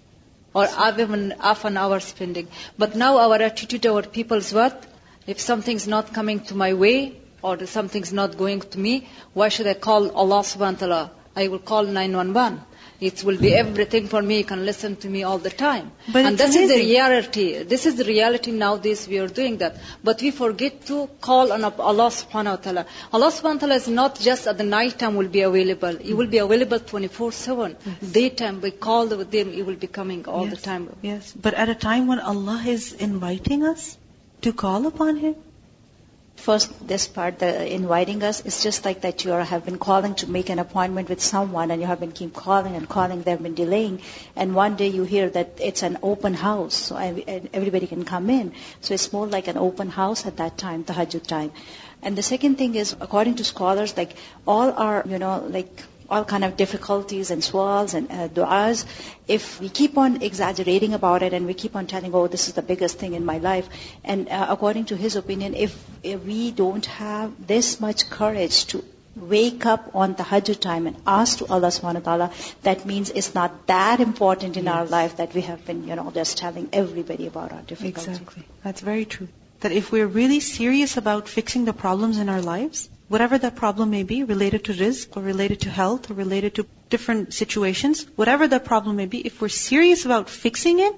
Or 0.55 0.67
even 0.99 1.33
half 1.33 1.67
an 1.67 1.77
hour 1.77 2.01
spending. 2.01 2.49
But 2.79 2.97
now 2.97 3.19
our 3.19 3.35
attitude, 3.35 3.85
our 3.85 4.01
people's 4.01 4.55
what? 4.55 4.93
If 5.27 5.41
something's 5.41 5.87
not 5.89 6.13
coming 6.13 6.41
to 6.51 6.55
my 6.55 6.75
way, 6.75 7.21
or 7.43 7.67
something's 7.67 8.13
not 8.13 8.37
going 8.37 8.61
to 8.61 8.79
me, 8.79 9.09
why 9.35 9.49
should 9.49 9.67
I 9.67 9.75
call 9.75 10.11
Allah 10.11 10.41
subhanahu 10.41 10.81
wa 10.81 10.87
ta'ala? 10.87 11.11
I 11.37 11.49
will 11.49 11.59
call 11.59 11.85
911. 11.85 12.61
It 12.99 13.23
will 13.25 13.37
be 13.37 13.53
everything 13.55 14.07
for 14.09 14.23
me. 14.23 14.39
You 14.39 14.45
can 14.45 14.65
listen 14.65 14.97
to 14.97 15.09
me 15.09 15.23
all 15.23 15.37
the 15.39 15.51
time. 15.51 15.91
But 16.11 16.25
and 16.25 16.39
this 16.39 16.57
is 16.57 16.71
the 16.71 16.77
reality. 16.77 17.63
This 17.63 17.85
is 17.85 17.97
the 17.97 18.05
reality 18.05 18.53
nowadays 18.53 19.07
we 19.07 19.19
are 19.19 19.29
doing 19.29 19.59
that. 19.59 19.77
But 20.03 20.23
we 20.23 20.31
forget 20.31 20.87
to 20.87 21.09
call 21.21 21.53
on 21.53 21.63
Allah 21.65 22.09
subhanahu 22.21 22.57
wa 22.57 22.63
ta'ala. 22.69 22.87
Allah 23.13 23.31
subhanahu 23.31 23.55
wa 23.55 23.65
ta'ala 23.67 23.75
is 23.75 23.89
not 23.89 24.19
just 24.19 24.47
at 24.47 24.57
the 24.57 24.65
night 24.65 24.99
time 24.99 25.15
will 25.17 25.29
be 25.29 25.43
available. 25.43 25.97
He 25.97 26.15
will 26.15 26.27
be 26.27 26.39
available 26.39 26.79
24-7. 26.79 27.77
Daytime, 28.13 28.63
we 28.63 28.71
call 28.71 29.07
with 29.09 29.33
him, 29.33 29.53
he 29.53 29.63
will 29.63 29.77
be 29.77 29.89
coming 29.89 30.27
all 30.27 30.47
the 30.47 30.57
time. 30.57 30.89
Yes, 31.03 31.35
but 31.49 31.53
at 31.53 31.69
a 31.69 31.75
time 31.75 32.07
when 32.07 32.19
Allah 32.19 32.63
is 32.65 32.93
inviting 32.95 33.67
us 33.67 33.99
to 34.43 34.53
call 34.53 34.87
upon 34.87 35.17
Him. 35.17 35.35
First, 36.37 36.87
this 36.87 37.09
part, 37.09 37.39
the 37.39 37.73
inviting 37.75 38.23
us, 38.23 38.45
it's 38.45 38.63
just 38.63 38.85
like 38.85 39.01
that 39.01 39.25
you 39.25 39.31
have 39.31 39.65
been 39.65 39.79
calling 39.79 40.15
to 40.17 40.31
make 40.31 40.51
an 40.51 40.59
appointment 40.59 41.09
with 41.09 41.23
someone 41.23 41.71
and 41.71 41.81
you 41.81 41.87
have 41.87 41.99
been 41.99 42.13
keep 42.13 42.35
calling 42.35 42.77
and 42.77 42.89
calling, 42.89 43.23
they've 43.23 43.43
been 43.43 43.55
delaying, 43.55 44.03
and 44.37 44.55
one 44.55 44.77
day 44.77 44.89
you 44.89 45.05
hear 45.05 45.31
that 45.31 45.59
it's 45.61 45.83
an 45.83 45.99
open 46.03 46.35
house, 46.35 46.75
so 46.75 46.97
everybody 46.97 47.87
can 47.87 48.05
come 48.05 48.29
in. 48.29 48.53
So 48.83 48.95
it's 48.95 49.13
more 49.13 49.27
like 49.27 49.49
an 49.49 49.57
open 49.57 49.89
house 49.89 50.27
at 50.27 50.37
that 50.37 50.59
time, 50.59 50.85
the 50.85 50.93
tahajjud 50.93 51.27
time. 51.27 51.53
And 52.03 52.17
the 52.17 52.23
second 52.23 52.59
thing 52.59 52.75
is, 52.75 52.95
according 53.01 53.37
to 53.37 53.45
scholars, 53.45 53.97
like 53.97 54.15
all 54.47 54.71
our, 54.73 55.05
you 55.09 55.19
know, 55.19 55.45
like 55.49 55.83
all 56.11 56.25
kind 56.25 56.45
of 56.45 56.57
difficulties 56.57 57.31
and 57.31 57.43
su'als 57.43 57.95
and 57.95 58.11
uh, 58.11 58.29
du'as, 58.29 58.85
if 59.27 59.61
we 59.61 59.69
keep 59.69 59.99
on 59.99 60.23
exaggerating 60.23 60.95
about 60.95 61.23
it 61.23 61.33
and 61.33 61.47
we 61.47 61.55
keep 61.55 61.77
on 61.77 61.87
telling, 61.87 62.15
oh, 62.15 62.27
this 62.27 62.49
is 62.49 62.55
the 62.55 62.63
biggest 62.63 62.99
thing 62.99 63.15
in 63.15 63.25
my 63.25 63.39
life, 63.39 63.69
and 64.05 64.29
uh, 64.29 64.47
according 64.51 64.85
to 64.87 64.97
his 64.97 65.17
opinion, 65.17 65.55
if, 65.55 65.79
if 66.03 66.25
we 66.25 66.51
don't 66.51 66.87
have 66.87 67.47
this 67.47 67.81
much 67.81 68.09
courage 68.11 68.67
to 68.67 68.85
wake 69.17 69.65
up 69.65 69.91
on 69.95 70.15
tahajjud 70.15 70.61
time 70.61 70.87
and 70.87 70.97
ask 71.07 71.39
to 71.39 71.47
Allah 71.47 71.69
subhanahu 71.69 72.05
wa 72.05 72.17
ta'ala, 72.17 72.31
that 72.63 72.85
means 72.85 73.11
it's 73.11 73.35
not 73.35 73.67
that 73.67 74.01
important 74.01 74.57
in 74.59 74.69
our 74.69 74.85
life 74.85 75.17
that 75.17 75.33
we 75.33 75.41
have 75.41 75.65
been, 75.65 75.89
you 75.89 75.97
know, 75.97 76.11
just 76.11 76.37
telling 76.37 76.69
everybody 76.73 77.27
about 77.27 77.53
our 77.53 77.63
difficulties. 77.63 78.09
Exactly. 78.09 78.45
That's 78.63 78.83
very 78.83 79.07
true. 79.07 79.29
That 79.61 79.73
if 79.73 79.91
we're 79.91 80.07
really 80.07 80.41
serious 80.41 80.97
about 80.97 81.29
fixing 81.29 81.65
the 81.65 81.73
problems 81.73 82.19
in 82.19 82.29
our 82.29 82.43
lives, 82.43 82.89
whatever 83.09 83.39
that 83.39 83.57
problem 83.57 83.91
may 83.91 84.03
be, 84.03 84.23
related 84.25 84.65
to 84.65 84.75
rizq 84.75 85.17
or 85.17 85.23
related 85.23 85.61
to 85.63 85.71
health 85.71 86.11
or 86.11 86.15
related 86.15 86.57
to 86.57 86.67
different 86.91 87.33
situations, 87.35 88.07
whatever 88.17 88.49
that 88.49 88.65
problem 88.65 88.97
may 88.97 89.07
be, 89.07 89.21
if 89.27 89.41
we're 89.41 89.49
serious 89.49 90.05
about 90.05 90.29
fixing 90.29 90.81
it, 90.81 90.95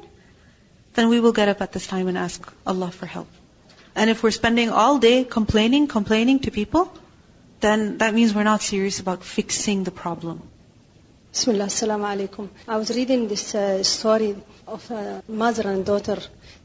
then 0.94 1.09
we 1.09 1.21
will 1.21 1.33
get 1.33 1.49
up 1.49 1.61
at 1.61 1.73
this 1.73 1.87
time 1.87 2.09
and 2.09 2.18
ask 2.18 2.53
Allah 2.66 2.90
for 2.90 3.07
help. 3.07 3.29
And 3.94 4.11
if 4.11 4.23
we're 4.23 4.37
spending 4.42 4.71
all 4.71 4.99
day 4.99 5.25
complaining, 5.25 5.87
complaining 5.87 6.40
to 6.40 6.51
people, 6.51 6.92
then 7.61 7.99
that 7.99 8.14
means 8.14 8.35
we're 8.35 8.44
not 8.44 8.62
serious 8.62 9.01
about 9.01 9.25
fixing 9.25 9.85
the 9.85 9.90
problem. 9.90 10.42
Bismillah, 11.33 11.66
assalamu 11.66 12.07
alaikum. 12.12 12.49
I 12.66 12.77
was 12.77 12.90
reading 12.97 13.29
this 13.29 13.55
uh, 13.55 13.83
story 13.83 14.37
of 14.66 14.90
a 14.90 15.23
mother 15.29 15.68
and 15.71 15.85
daughter. 15.85 16.18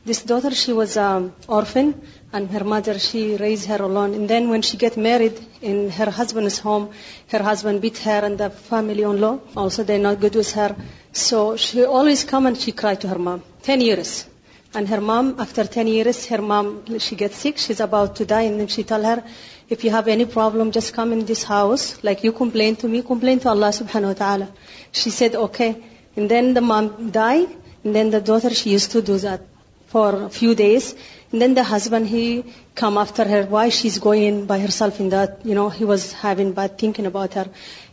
This 0.05 0.21
daughter, 0.21 0.51
she 0.51 0.73
was 0.73 0.97
um, 0.97 1.33
orphan, 1.47 2.01
and 2.33 2.49
her 2.51 2.65
mother, 2.65 2.99
she 2.99 3.37
raised 3.37 3.67
her 3.67 3.81
alone. 3.81 4.13
And 4.13 4.29
then 4.29 4.49
when 4.49 4.61
she 4.61 4.75
get 4.75 4.97
married 4.97 5.39
in 5.61 5.89
her 5.91 6.09
husband's 6.11 6.59
home, 6.59 6.89
her 7.29 7.41
husband 7.41 7.81
beat 7.81 7.99
her 7.99 8.19
and 8.25 8.37
the 8.37 8.49
family-in-law. 8.49 9.39
Also, 9.55 9.83
they're 9.85 9.99
not 9.99 10.19
good 10.19 10.35
with 10.35 10.51
her. 10.53 10.75
So 11.13 11.55
she 11.55 11.85
always 11.85 12.25
come 12.25 12.47
and 12.47 12.57
she 12.57 12.73
cry 12.73 12.95
to 12.95 13.07
her 13.07 13.17
mom. 13.17 13.43
Ten 13.61 13.79
years. 13.79 14.25
And 14.73 14.89
her 14.89 14.99
mom, 14.99 15.39
after 15.39 15.63
10 15.63 15.87
years, 15.87 16.25
her 16.25 16.41
mom, 16.41 16.99
she 16.99 17.15
gets 17.15 17.37
sick, 17.37 17.57
she's 17.57 17.79
about 17.79 18.17
to 18.17 18.25
die, 18.25 18.41
and 18.41 18.59
then 18.59 18.67
she 18.67 18.83
tell 18.83 19.03
her, 19.03 19.23
if 19.69 19.85
you 19.85 19.91
have 19.91 20.09
any 20.09 20.25
problem, 20.25 20.71
just 20.71 20.93
come 20.93 21.13
in 21.13 21.23
this 21.25 21.43
house, 21.43 22.03
like 22.03 22.25
you 22.25 22.33
complain 22.33 22.75
to 22.77 22.89
me, 22.89 23.03
complain 23.03 23.39
to 23.41 23.49
Allah 23.49 23.69
subhanahu 23.69 24.07
wa 24.07 24.13
ta'ala. 24.13 24.51
She 24.91 25.11
said, 25.11 25.35
okay. 25.35 25.81
And 26.17 26.29
then 26.29 26.55
the 26.55 26.61
mom 26.61 27.11
died, 27.11 27.55
and 27.85 27.95
then 27.95 28.09
the 28.09 28.19
daughter, 28.19 28.49
she 28.49 28.71
used 28.71 28.91
to 28.91 29.01
do 29.01 29.17
that 29.19 29.52
for 29.93 30.23
a 30.23 30.29
few 30.29 30.56
days. 30.56 30.95
And 31.32 31.41
then 31.41 31.56
the 31.56 31.63
husband, 31.63 32.08
he 32.08 32.43
come 32.75 32.97
after 33.01 33.23
her, 33.32 33.43
why 33.53 33.69
she's 33.69 33.97
going 33.97 34.45
by 34.45 34.60
herself 34.60 34.99
in 34.99 35.10
that, 35.10 35.45
you 35.45 35.56
know, 35.56 35.69
he 35.69 35.86
was 35.91 36.12
having 36.13 36.51
bad 36.60 36.77
thinking 36.77 37.08
about 37.08 37.34
her. 37.39 37.45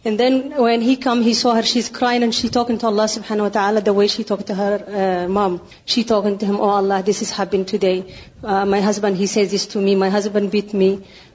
And 0.05 0.21
then 0.23 0.35
when 0.65 0.83
he 0.83 0.97
come, 0.97 1.23
he 1.23 1.33
saw 1.35 1.55
her, 1.55 1.63
she's 1.63 1.89
crying 1.89 2.23
and 2.23 2.35
she 2.35 2.51
talking 2.51 2.79
to 2.83 2.87
Allah 2.91 3.07
subhanahu 3.15 3.49
wa 3.49 3.55
ta'ala 3.57 3.83
the 3.89 3.95
way 4.01 4.07
she 4.09 4.25
talked 4.25 4.47
to 4.53 4.55
her 4.61 4.75
uh, 5.01 5.29
mom. 5.39 5.61
She 5.95 6.05
talking 6.13 6.39
to 6.39 6.47
him, 6.51 6.61
oh 6.61 6.71
Allah, 6.81 7.03
this 7.03 7.23
is 7.27 7.31
happened 7.31 7.69
today. 7.69 7.97
Uh, 8.43 8.65
my 8.77 8.81
husband, 8.89 9.17
he 9.17 9.27
says 9.27 9.51
this 9.57 9.67
to 9.75 9.85
me. 9.89 9.97
My 10.05 10.11
husband 10.17 10.51
beat 10.51 10.75
me. 10.85 10.91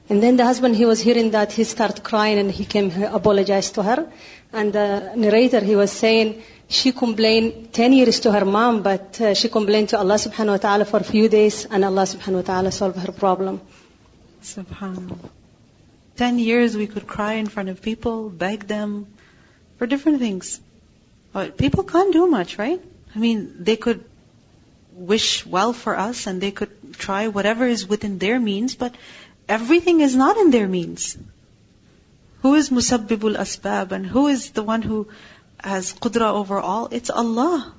And 0.08 0.22
then 0.22 0.36
the 0.36 0.44
husband, 0.44 0.76
he 0.76 0.86
was 0.92 1.00
hearing 1.00 1.32
that, 1.32 1.52
he 1.52 1.64
started 1.64 2.04
crying 2.04 2.38
and 2.38 2.50
he 2.50 2.64
came, 2.64 2.90
he 2.90 3.02
apologized 3.02 3.74
to 3.76 3.82
her. 3.82 4.08
And 4.52 4.72
the 4.72 5.12
narrator, 5.16 5.60
he 5.60 5.74
was 5.74 5.90
saying, 5.90 6.42
she 6.68 6.92
complained 6.92 7.72
10 7.72 7.92
years 7.92 8.20
to 8.20 8.32
her 8.32 8.44
mom, 8.44 8.82
but 8.82 9.20
uh, 9.20 9.34
she 9.34 9.48
complained 9.48 9.90
to 9.90 9.98
Allah 9.98 10.14
subhanahu 10.14 10.56
wa 10.56 10.56
ta'ala 10.56 10.84
for 10.84 10.98
a 10.98 11.04
few 11.04 11.28
days 11.28 11.64
and 11.64 11.84
Allah 11.84 12.02
subhanahu 12.02 12.42
wa 12.42 12.42
ta'ala 12.42 12.72
solved 12.72 12.98
her 12.98 13.12
problem. 13.12 13.60
Subhanallah. 14.42 15.30
Ten 16.16 16.38
years 16.38 16.76
we 16.76 16.86
could 16.86 17.06
cry 17.06 17.34
in 17.34 17.46
front 17.46 17.68
of 17.68 17.82
people, 17.82 18.30
beg 18.30 18.66
them 18.66 19.06
for 19.78 19.86
different 19.86 20.18
things. 20.18 20.60
But 21.32 21.56
people 21.56 21.84
can't 21.84 22.12
do 22.12 22.26
much, 22.26 22.58
right? 22.58 22.80
I 23.14 23.18
mean, 23.18 23.56
they 23.60 23.76
could 23.76 24.04
wish 24.92 25.44
well 25.44 25.72
for 25.72 25.96
us 25.96 26.26
and 26.26 26.40
they 26.40 26.50
could 26.50 26.94
try 26.94 27.28
whatever 27.28 27.66
is 27.66 27.86
within 27.86 28.18
their 28.18 28.40
means, 28.40 28.74
but 28.74 28.94
everything 29.48 30.00
is 30.00 30.16
not 30.16 30.36
in 30.38 30.50
their 30.50 30.66
means. 30.66 31.16
Who 32.42 32.54
is 32.54 32.70
musabbibul 32.70 33.36
asbab 33.36 33.92
and 33.92 34.06
who 34.06 34.26
is 34.28 34.50
the 34.50 34.62
one 34.62 34.82
who 34.82 35.08
has 35.62 35.92
qudra 35.92 36.32
over 36.32 36.60
all? 36.60 36.88
It's 36.90 37.10
Allah. 37.10 37.72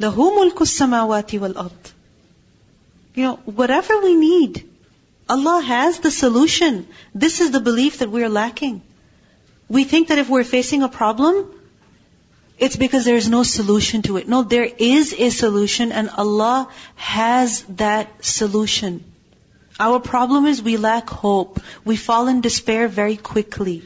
Mulku 0.00 0.64
samawati 0.64 1.40
wal 1.40 1.58
ard. 1.58 1.72
You 3.14 3.24
know, 3.24 3.36
whatever 3.44 4.00
we 4.00 4.14
need, 4.14 4.68
Allah 5.28 5.60
has 5.60 6.00
the 6.00 6.10
solution. 6.10 6.86
This 7.14 7.40
is 7.40 7.50
the 7.50 7.60
belief 7.60 7.98
that 7.98 8.10
we 8.10 8.24
are 8.24 8.28
lacking. 8.28 8.82
We 9.68 9.84
think 9.84 10.08
that 10.08 10.18
if 10.18 10.28
we're 10.28 10.44
facing 10.44 10.82
a 10.82 10.88
problem, 10.88 11.46
it's 12.58 12.76
because 12.76 13.04
there 13.04 13.16
is 13.16 13.28
no 13.28 13.42
solution 13.42 14.02
to 14.02 14.16
it. 14.18 14.28
No, 14.28 14.42
there 14.42 14.68
is 14.88 15.14
a 15.18 15.30
solution 15.30 15.92
and 15.92 16.10
Allah 16.10 16.68
has 16.96 17.62
that 17.80 18.24
solution. 18.24 19.04
Our 19.80 20.00
problem 20.00 20.46
is 20.46 20.62
we 20.62 20.76
lack 20.76 21.08
hope. 21.08 21.60
We 21.84 21.96
fall 21.96 22.28
in 22.28 22.40
despair 22.40 22.88
very 22.88 23.16
quickly. 23.16 23.82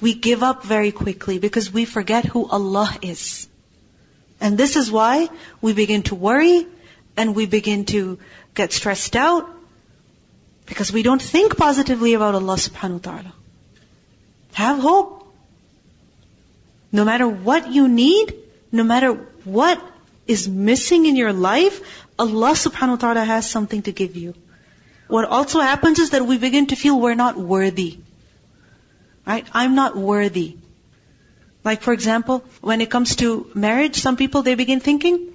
We 0.00 0.14
give 0.14 0.42
up 0.42 0.62
very 0.62 0.92
quickly 0.92 1.38
because 1.38 1.72
we 1.72 1.84
forget 1.84 2.24
who 2.24 2.46
Allah 2.46 2.94
is. 3.02 3.48
And 4.40 4.58
this 4.58 4.76
is 4.76 4.90
why 4.90 5.28
we 5.60 5.72
begin 5.72 6.02
to 6.04 6.14
worry 6.14 6.66
and 7.16 7.34
we 7.34 7.46
begin 7.46 7.84
to 7.86 8.18
get 8.54 8.72
stressed 8.72 9.16
out 9.16 9.48
because 10.66 10.92
we 10.92 11.02
don't 11.02 11.22
think 11.22 11.56
positively 11.56 12.14
about 12.14 12.34
Allah 12.34 12.56
subhanahu 12.56 13.04
wa 13.04 13.10
ta'ala. 13.10 13.32
Have 14.52 14.78
hope. 14.78 15.12
No 16.92 17.04
matter 17.04 17.28
what 17.28 17.70
you 17.72 17.88
need, 17.88 18.34
no 18.72 18.84
matter 18.84 19.12
what 19.44 19.82
is 20.26 20.48
missing 20.48 21.06
in 21.06 21.16
your 21.16 21.32
life, 21.32 21.80
Allah 22.18 22.52
subhanahu 22.52 22.96
wa 22.96 22.96
ta'ala 22.96 23.24
has 23.24 23.48
something 23.48 23.82
to 23.82 23.92
give 23.92 24.16
you. 24.16 24.34
What 25.08 25.24
also 25.24 25.60
happens 25.60 25.98
is 25.98 26.10
that 26.10 26.26
we 26.26 26.38
begin 26.38 26.66
to 26.68 26.76
feel 26.76 26.98
we're 27.00 27.14
not 27.14 27.36
worthy. 27.36 27.98
Right? 29.26 29.46
I'm 29.52 29.74
not 29.74 29.96
worthy. 29.96 30.56
Like 31.64 31.82
for 31.82 31.92
example, 31.92 32.44
when 32.60 32.80
it 32.80 32.90
comes 32.90 33.16
to 33.16 33.50
marriage, 33.54 33.96
some 33.96 34.16
people 34.16 34.42
they 34.42 34.54
begin 34.54 34.80
thinking, 34.80 35.32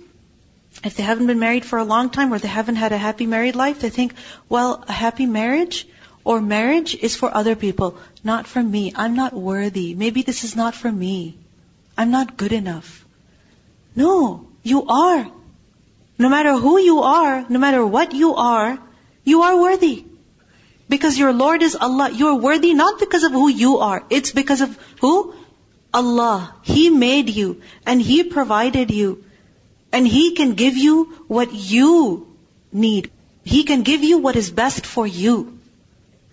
if 0.83 0.95
they 0.95 1.03
haven't 1.03 1.27
been 1.27 1.39
married 1.39 1.65
for 1.65 1.77
a 1.77 1.83
long 1.83 2.09
time 2.09 2.33
or 2.33 2.39
they 2.39 2.47
haven't 2.47 2.77
had 2.77 2.93
a 2.93 2.97
happy 2.97 3.25
married 3.25 3.55
life, 3.55 3.81
they 3.81 3.89
think, 3.89 4.13
well, 4.47 4.83
a 4.87 4.93
happy 4.93 5.25
marriage 5.25 5.87
or 6.23 6.39
marriage 6.41 6.95
is 6.95 7.15
for 7.15 7.35
other 7.35 7.55
people, 7.55 7.97
not 8.23 8.47
for 8.47 8.63
me. 8.63 8.93
I'm 8.95 9.15
not 9.15 9.33
worthy. 9.33 9.93
Maybe 9.93 10.21
this 10.21 10.43
is 10.43 10.55
not 10.55 10.73
for 10.73 10.91
me. 10.91 11.37
I'm 11.97 12.11
not 12.11 12.37
good 12.37 12.53
enough. 12.53 13.05
No, 13.95 14.47
you 14.63 14.87
are. 14.87 15.27
No 16.17 16.29
matter 16.29 16.53
who 16.53 16.77
you 16.79 16.99
are, 16.99 17.45
no 17.49 17.59
matter 17.59 17.85
what 17.85 18.13
you 18.13 18.35
are, 18.35 18.79
you 19.25 19.41
are 19.41 19.59
worthy. 19.59 20.05
Because 20.91 21.17
your 21.17 21.31
Lord 21.31 21.63
is 21.63 21.75
Allah. 21.87 22.09
You 22.11 22.27
are 22.29 22.39
worthy 22.45 22.73
not 22.73 22.99
because 22.99 23.23
of 23.23 23.31
who 23.31 23.47
you 23.47 23.77
are. 23.89 24.03
It's 24.09 24.31
because 24.39 24.61
of 24.61 24.77
who? 24.99 25.33
Allah. 25.99 26.53
He 26.63 26.89
made 26.89 27.29
you 27.29 27.61
and 27.85 28.01
He 28.01 28.23
provided 28.23 28.91
you. 28.91 29.23
And 29.93 30.07
He 30.07 30.25
can 30.41 30.53
give 30.61 30.77
you 30.77 30.97
what 31.39 31.53
you 31.53 32.27
need. 32.73 33.09
He 33.55 33.63
can 33.63 33.83
give 33.83 34.03
you 34.03 34.19
what 34.27 34.35
is 34.35 34.51
best 34.51 34.85
for 34.85 35.07
you. 35.07 35.57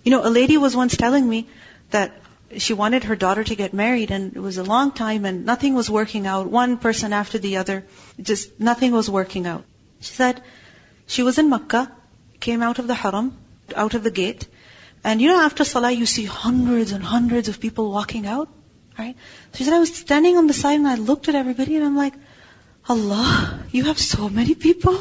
You 0.02 0.10
know, 0.10 0.26
a 0.26 0.34
lady 0.40 0.56
was 0.66 0.76
once 0.82 0.96
telling 0.96 1.28
me 1.28 1.46
that 1.90 2.20
she 2.66 2.74
wanted 2.82 3.04
her 3.04 3.16
daughter 3.24 3.44
to 3.44 3.54
get 3.54 3.80
married 3.80 4.10
and 4.10 4.34
it 4.34 4.40
was 4.40 4.58
a 4.58 4.68
long 4.74 4.92
time 5.00 5.24
and 5.24 5.44
nothing 5.46 5.74
was 5.74 5.90
working 5.90 6.26
out. 6.26 6.54
One 6.60 6.78
person 6.78 7.12
after 7.12 7.38
the 7.38 7.56
other, 7.58 7.84
just 8.20 8.58
nothing 8.58 8.92
was 9.00 9.10
working 9.18 9.46
out. 9.46 9.64
She 10.00 10.14
said 10.14 10.40
she 11.06 11.22
was 11.22 11.38
in 11.38 11.50
Makkah, 11.50 11.90
came 12.40 12.62
out 12.62 12.78
of 12.78 12.86
the 12.86 12.94
haram, 12.94 13.36
out 13.74 13.94
of 13.94 14.02
the 14.02 14.10
gate. 14.10 14.46
And 15.04 15.20
you 15.20 15.28
know, 15.28 15.40
after 15.40 15.64
Salah, 15.64 15.92
you 15.92 16.06
see 16.06 16.24
hundreds 16.24 16.92
and 16.92 17.02
hundreds 17.02 17.48
of 17.48 17.60
people 17.60 17.90
walking 17.90 18.26
out, 18.26 18.48
right? 18.98 19.16
So 19.52 19.58
she 19.58 19.64
said, 19.64 19.74
I 19.74 19.78
was 19.78 19.94
standing 19.94 20.36
on 20.36 20.46
the 20.46 20.52
side 20.52 20.78
and 20.78 20.88
I 20.88 20.96
looked 20.96 21.28
at 21.28 21.34
everybody 21.34 21.76
and 21.76 21.84
I'm 21.84 21.96
like, 21.96 22.14
Allah, 22.88 23.60
you 23.70 23.84
have 23.84 23.98
so 23.98 24.28
many 24.28 24.54
people. 24.54 24.98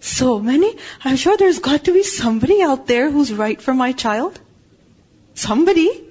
So 0.00 0.38
many. 0.38 0.76
I'm 1.04 1.16
sure 1.16 1.36
there's 1.36 1.60
got 1.60 1.84
to 1.84 1.92
be 1.92 2.02
somebody 2.02 2.60
out 2.62 2.86
there 2.86 3.10
who's 3.10 3.32
right 3.32 3.60
for 3.60 3.72
my 3.72 3.92
child. 3.92 4.38
Somebody. 5.34 6.08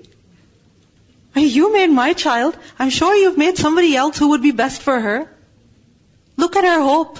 You 1.35 1.73
made 1.73 1.89
my 1.89 2.13
child. 2.13 2.57
I'm 2.79 2.89
sure 2.89 3.15
you've 3.15 3.37
made 3.37 3.57
somebody 3.57 3.95
else 3.95 4.17
who 4.17 4.29
would 4.29 4.41
be 4.41 4.51
best 4.51 4.81
for 4.81 4.99
her. 4.99 5.29
Look 6.37 6.55
at 6.55 6.63
her 6.63 6.81
hope. 6.81 7.19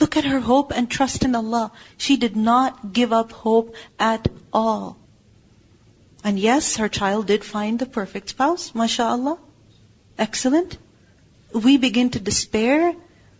Look 0.00 0.16
at 0.16 0.24
her 0.24 0.40
hope 0.40 0.72
and 0.76 0.90
trust 0.90 1.24
in 1.24 1.34
Allah. 1.34 1.72
She 1.96 2.16
did 2.16 2.36
not 2.36 2.92
give 2.92 3.12
up 3.12 3.32
hope 3.32 3.74
at 3.98 4.28
all. 4.52 4.96
And 6.24 6.38
yes, 6.38 6.76
her 6.76 6.88
child 6.88 7.26
did 7.26 7.44
find 7.44 7.78
the 7.78 7.86
perfect 7.86 8.30
spouse, 8.30 8.74
mashallah. 8.74 9.38
Excellent. 10.18 10.78
We 11.52 11.78
begin 11.78 12.10
to 12.10 12.20
despair. 12.20 12.94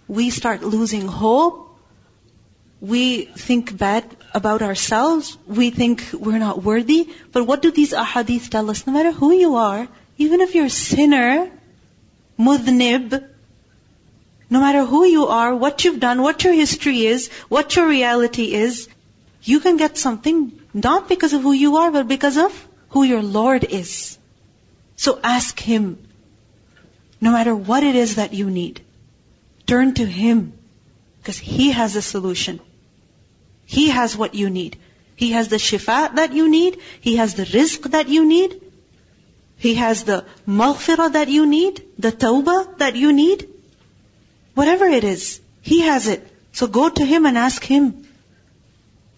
We 0.06 0.30
start 0.30 0.62
losing 0.62 1.06
hope. 1.06 1.64
We 2.80 3.24
think 3.24 3.76
bad 3.76 4.04
about 4.32 4.62
ourselves. 4.62 5.36
We 5.46 5.70
think 5.70 6.04
we're 6.12 6.38
not 6.38 6.62
worthy. 6.62 7.08
But 7.32 7.44
what 7.44 7.62
do 7.62 7.70
these 7.72 7.92
ahadith 7.92 8.48
tell 8.50 8.70
us? 8.70 8.86
No 8.86 8.92
matter 8.92 9.12
who 9.12 9.32
you 9.32 9.56
are, 9.56 9.88
even 10.16 10.40
if 10.40 10.54
you're 10.54 10.66
a 10.66 10.70
sinner, 10.70 11.50
mudnib, 12.38 13.27
no 14.50 14.60
matter 14.60 14.84
who 14.84 15.04
you 15.04 15.26
are, 15.26 15.54
what 15.54 15.84
you've 15.84 16.00
done, 16.00 16.22
what 16.22 16.44
your 16.44 16.52
history 16.52 17.04
is, 17.06 17.28
what 17.48 17.76
your 17.76 17.86
reality 17.86 18.54
is, 18.54 18.88
you 19.42 19.60
can 19.60 19.76
get 19.76 19.98
something 19.98 20.60
not 20.72 21.08
because 21.08 21.32
of 21.32 21.42
who 21.42 21.52
you 21.52 21.76
are, 21.76 21.90
but 21.90 22.08
because 22.08 22.38
of 22.38 22.68
who 22.90 23.02
your 23.02 23.22
Lord 23.22 23.64
is. 23.64 24.18
So 24.96 25.18
ask 25.22 25.60
Him. 25.60 25.98
No 27.20 27.32
matter 27.32 27.54
what 27.54 27.82
it 27.82 27.96
is 27.96 28.14
that 28.16 28.32
you 28.32 28.48
need, 28.48 28.80
turn 29.66 29.94
to 29.94 30.06
Him. 30.06 30.52
Because 31.20 31.38
He 31.38 31.70
has 31.72 31.96
a 31.96 32.02
solution. 32.02 32.60
He 33.66 33.88
has 33.90 34.16
what 34.16 34.34
you 34.34 34.48
need. 34.50 34.78
He 35.14 35.32
has 35.32 35.48
the 35.48 35.56
shifa 35.56 36.14
that 36.14 36.32
you 36.32 36.48
need. 36.48 36.78
He 37.00 37.16
has 37.16 37.34
the 37.34 37.44
rizq 37.44 37.90
that 37.90 38.08
you 38.08 38.24
need. 38.24 38.62
He 39.58 39.74
has 39.74 40.04
the 40.04 40.24
maghfirah 40.46 41.12
that 41.12 41.28
you 41.28 41.46
need, 41.46 41.82
the 41.98 42.12
tawbah 42.12 42.78
that 42.78 42.96
you 42.96 43.12
need. 43.12 43.48
Whatever 44.58 44.86
it 44.86 45.04
is, 45.04 45.40
He 45.62 45.82
has 45.82 46.08
it. 46.08 46.26
So 46.52 46.66
go 46.66 46.88
to 46.88 47.04
Him 47.04 47.26
and 47.26 47.38
ask 47.38 47.62
Him. 47.62 48.08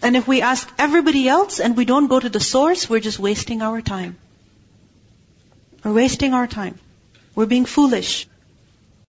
And 0.02 0.16
if 0.16 0.28
we 0.28 0.42
ask 0.42 0.70
everybody 0.78 1.28
else 1.28 1.60
and 1.60 1.78
we 1.78 1.86
don't 1.86 2.08
go 2.08 2.20
to 2.20 2.28
the 2.28 2.40
source, 2.40 2.90
we're 2.90 3.00
just 3.00 3.18
wasting 3.18 3.62
our 3.62 3.80
time. 3.80 4.18
We're 5.82 5.94
wasting 5.94 6.34
our 6.34 6.46
time. 6.46 6.78
We're 7.34 7.46
being 7.46 7.64
foolish. 7.64 8.26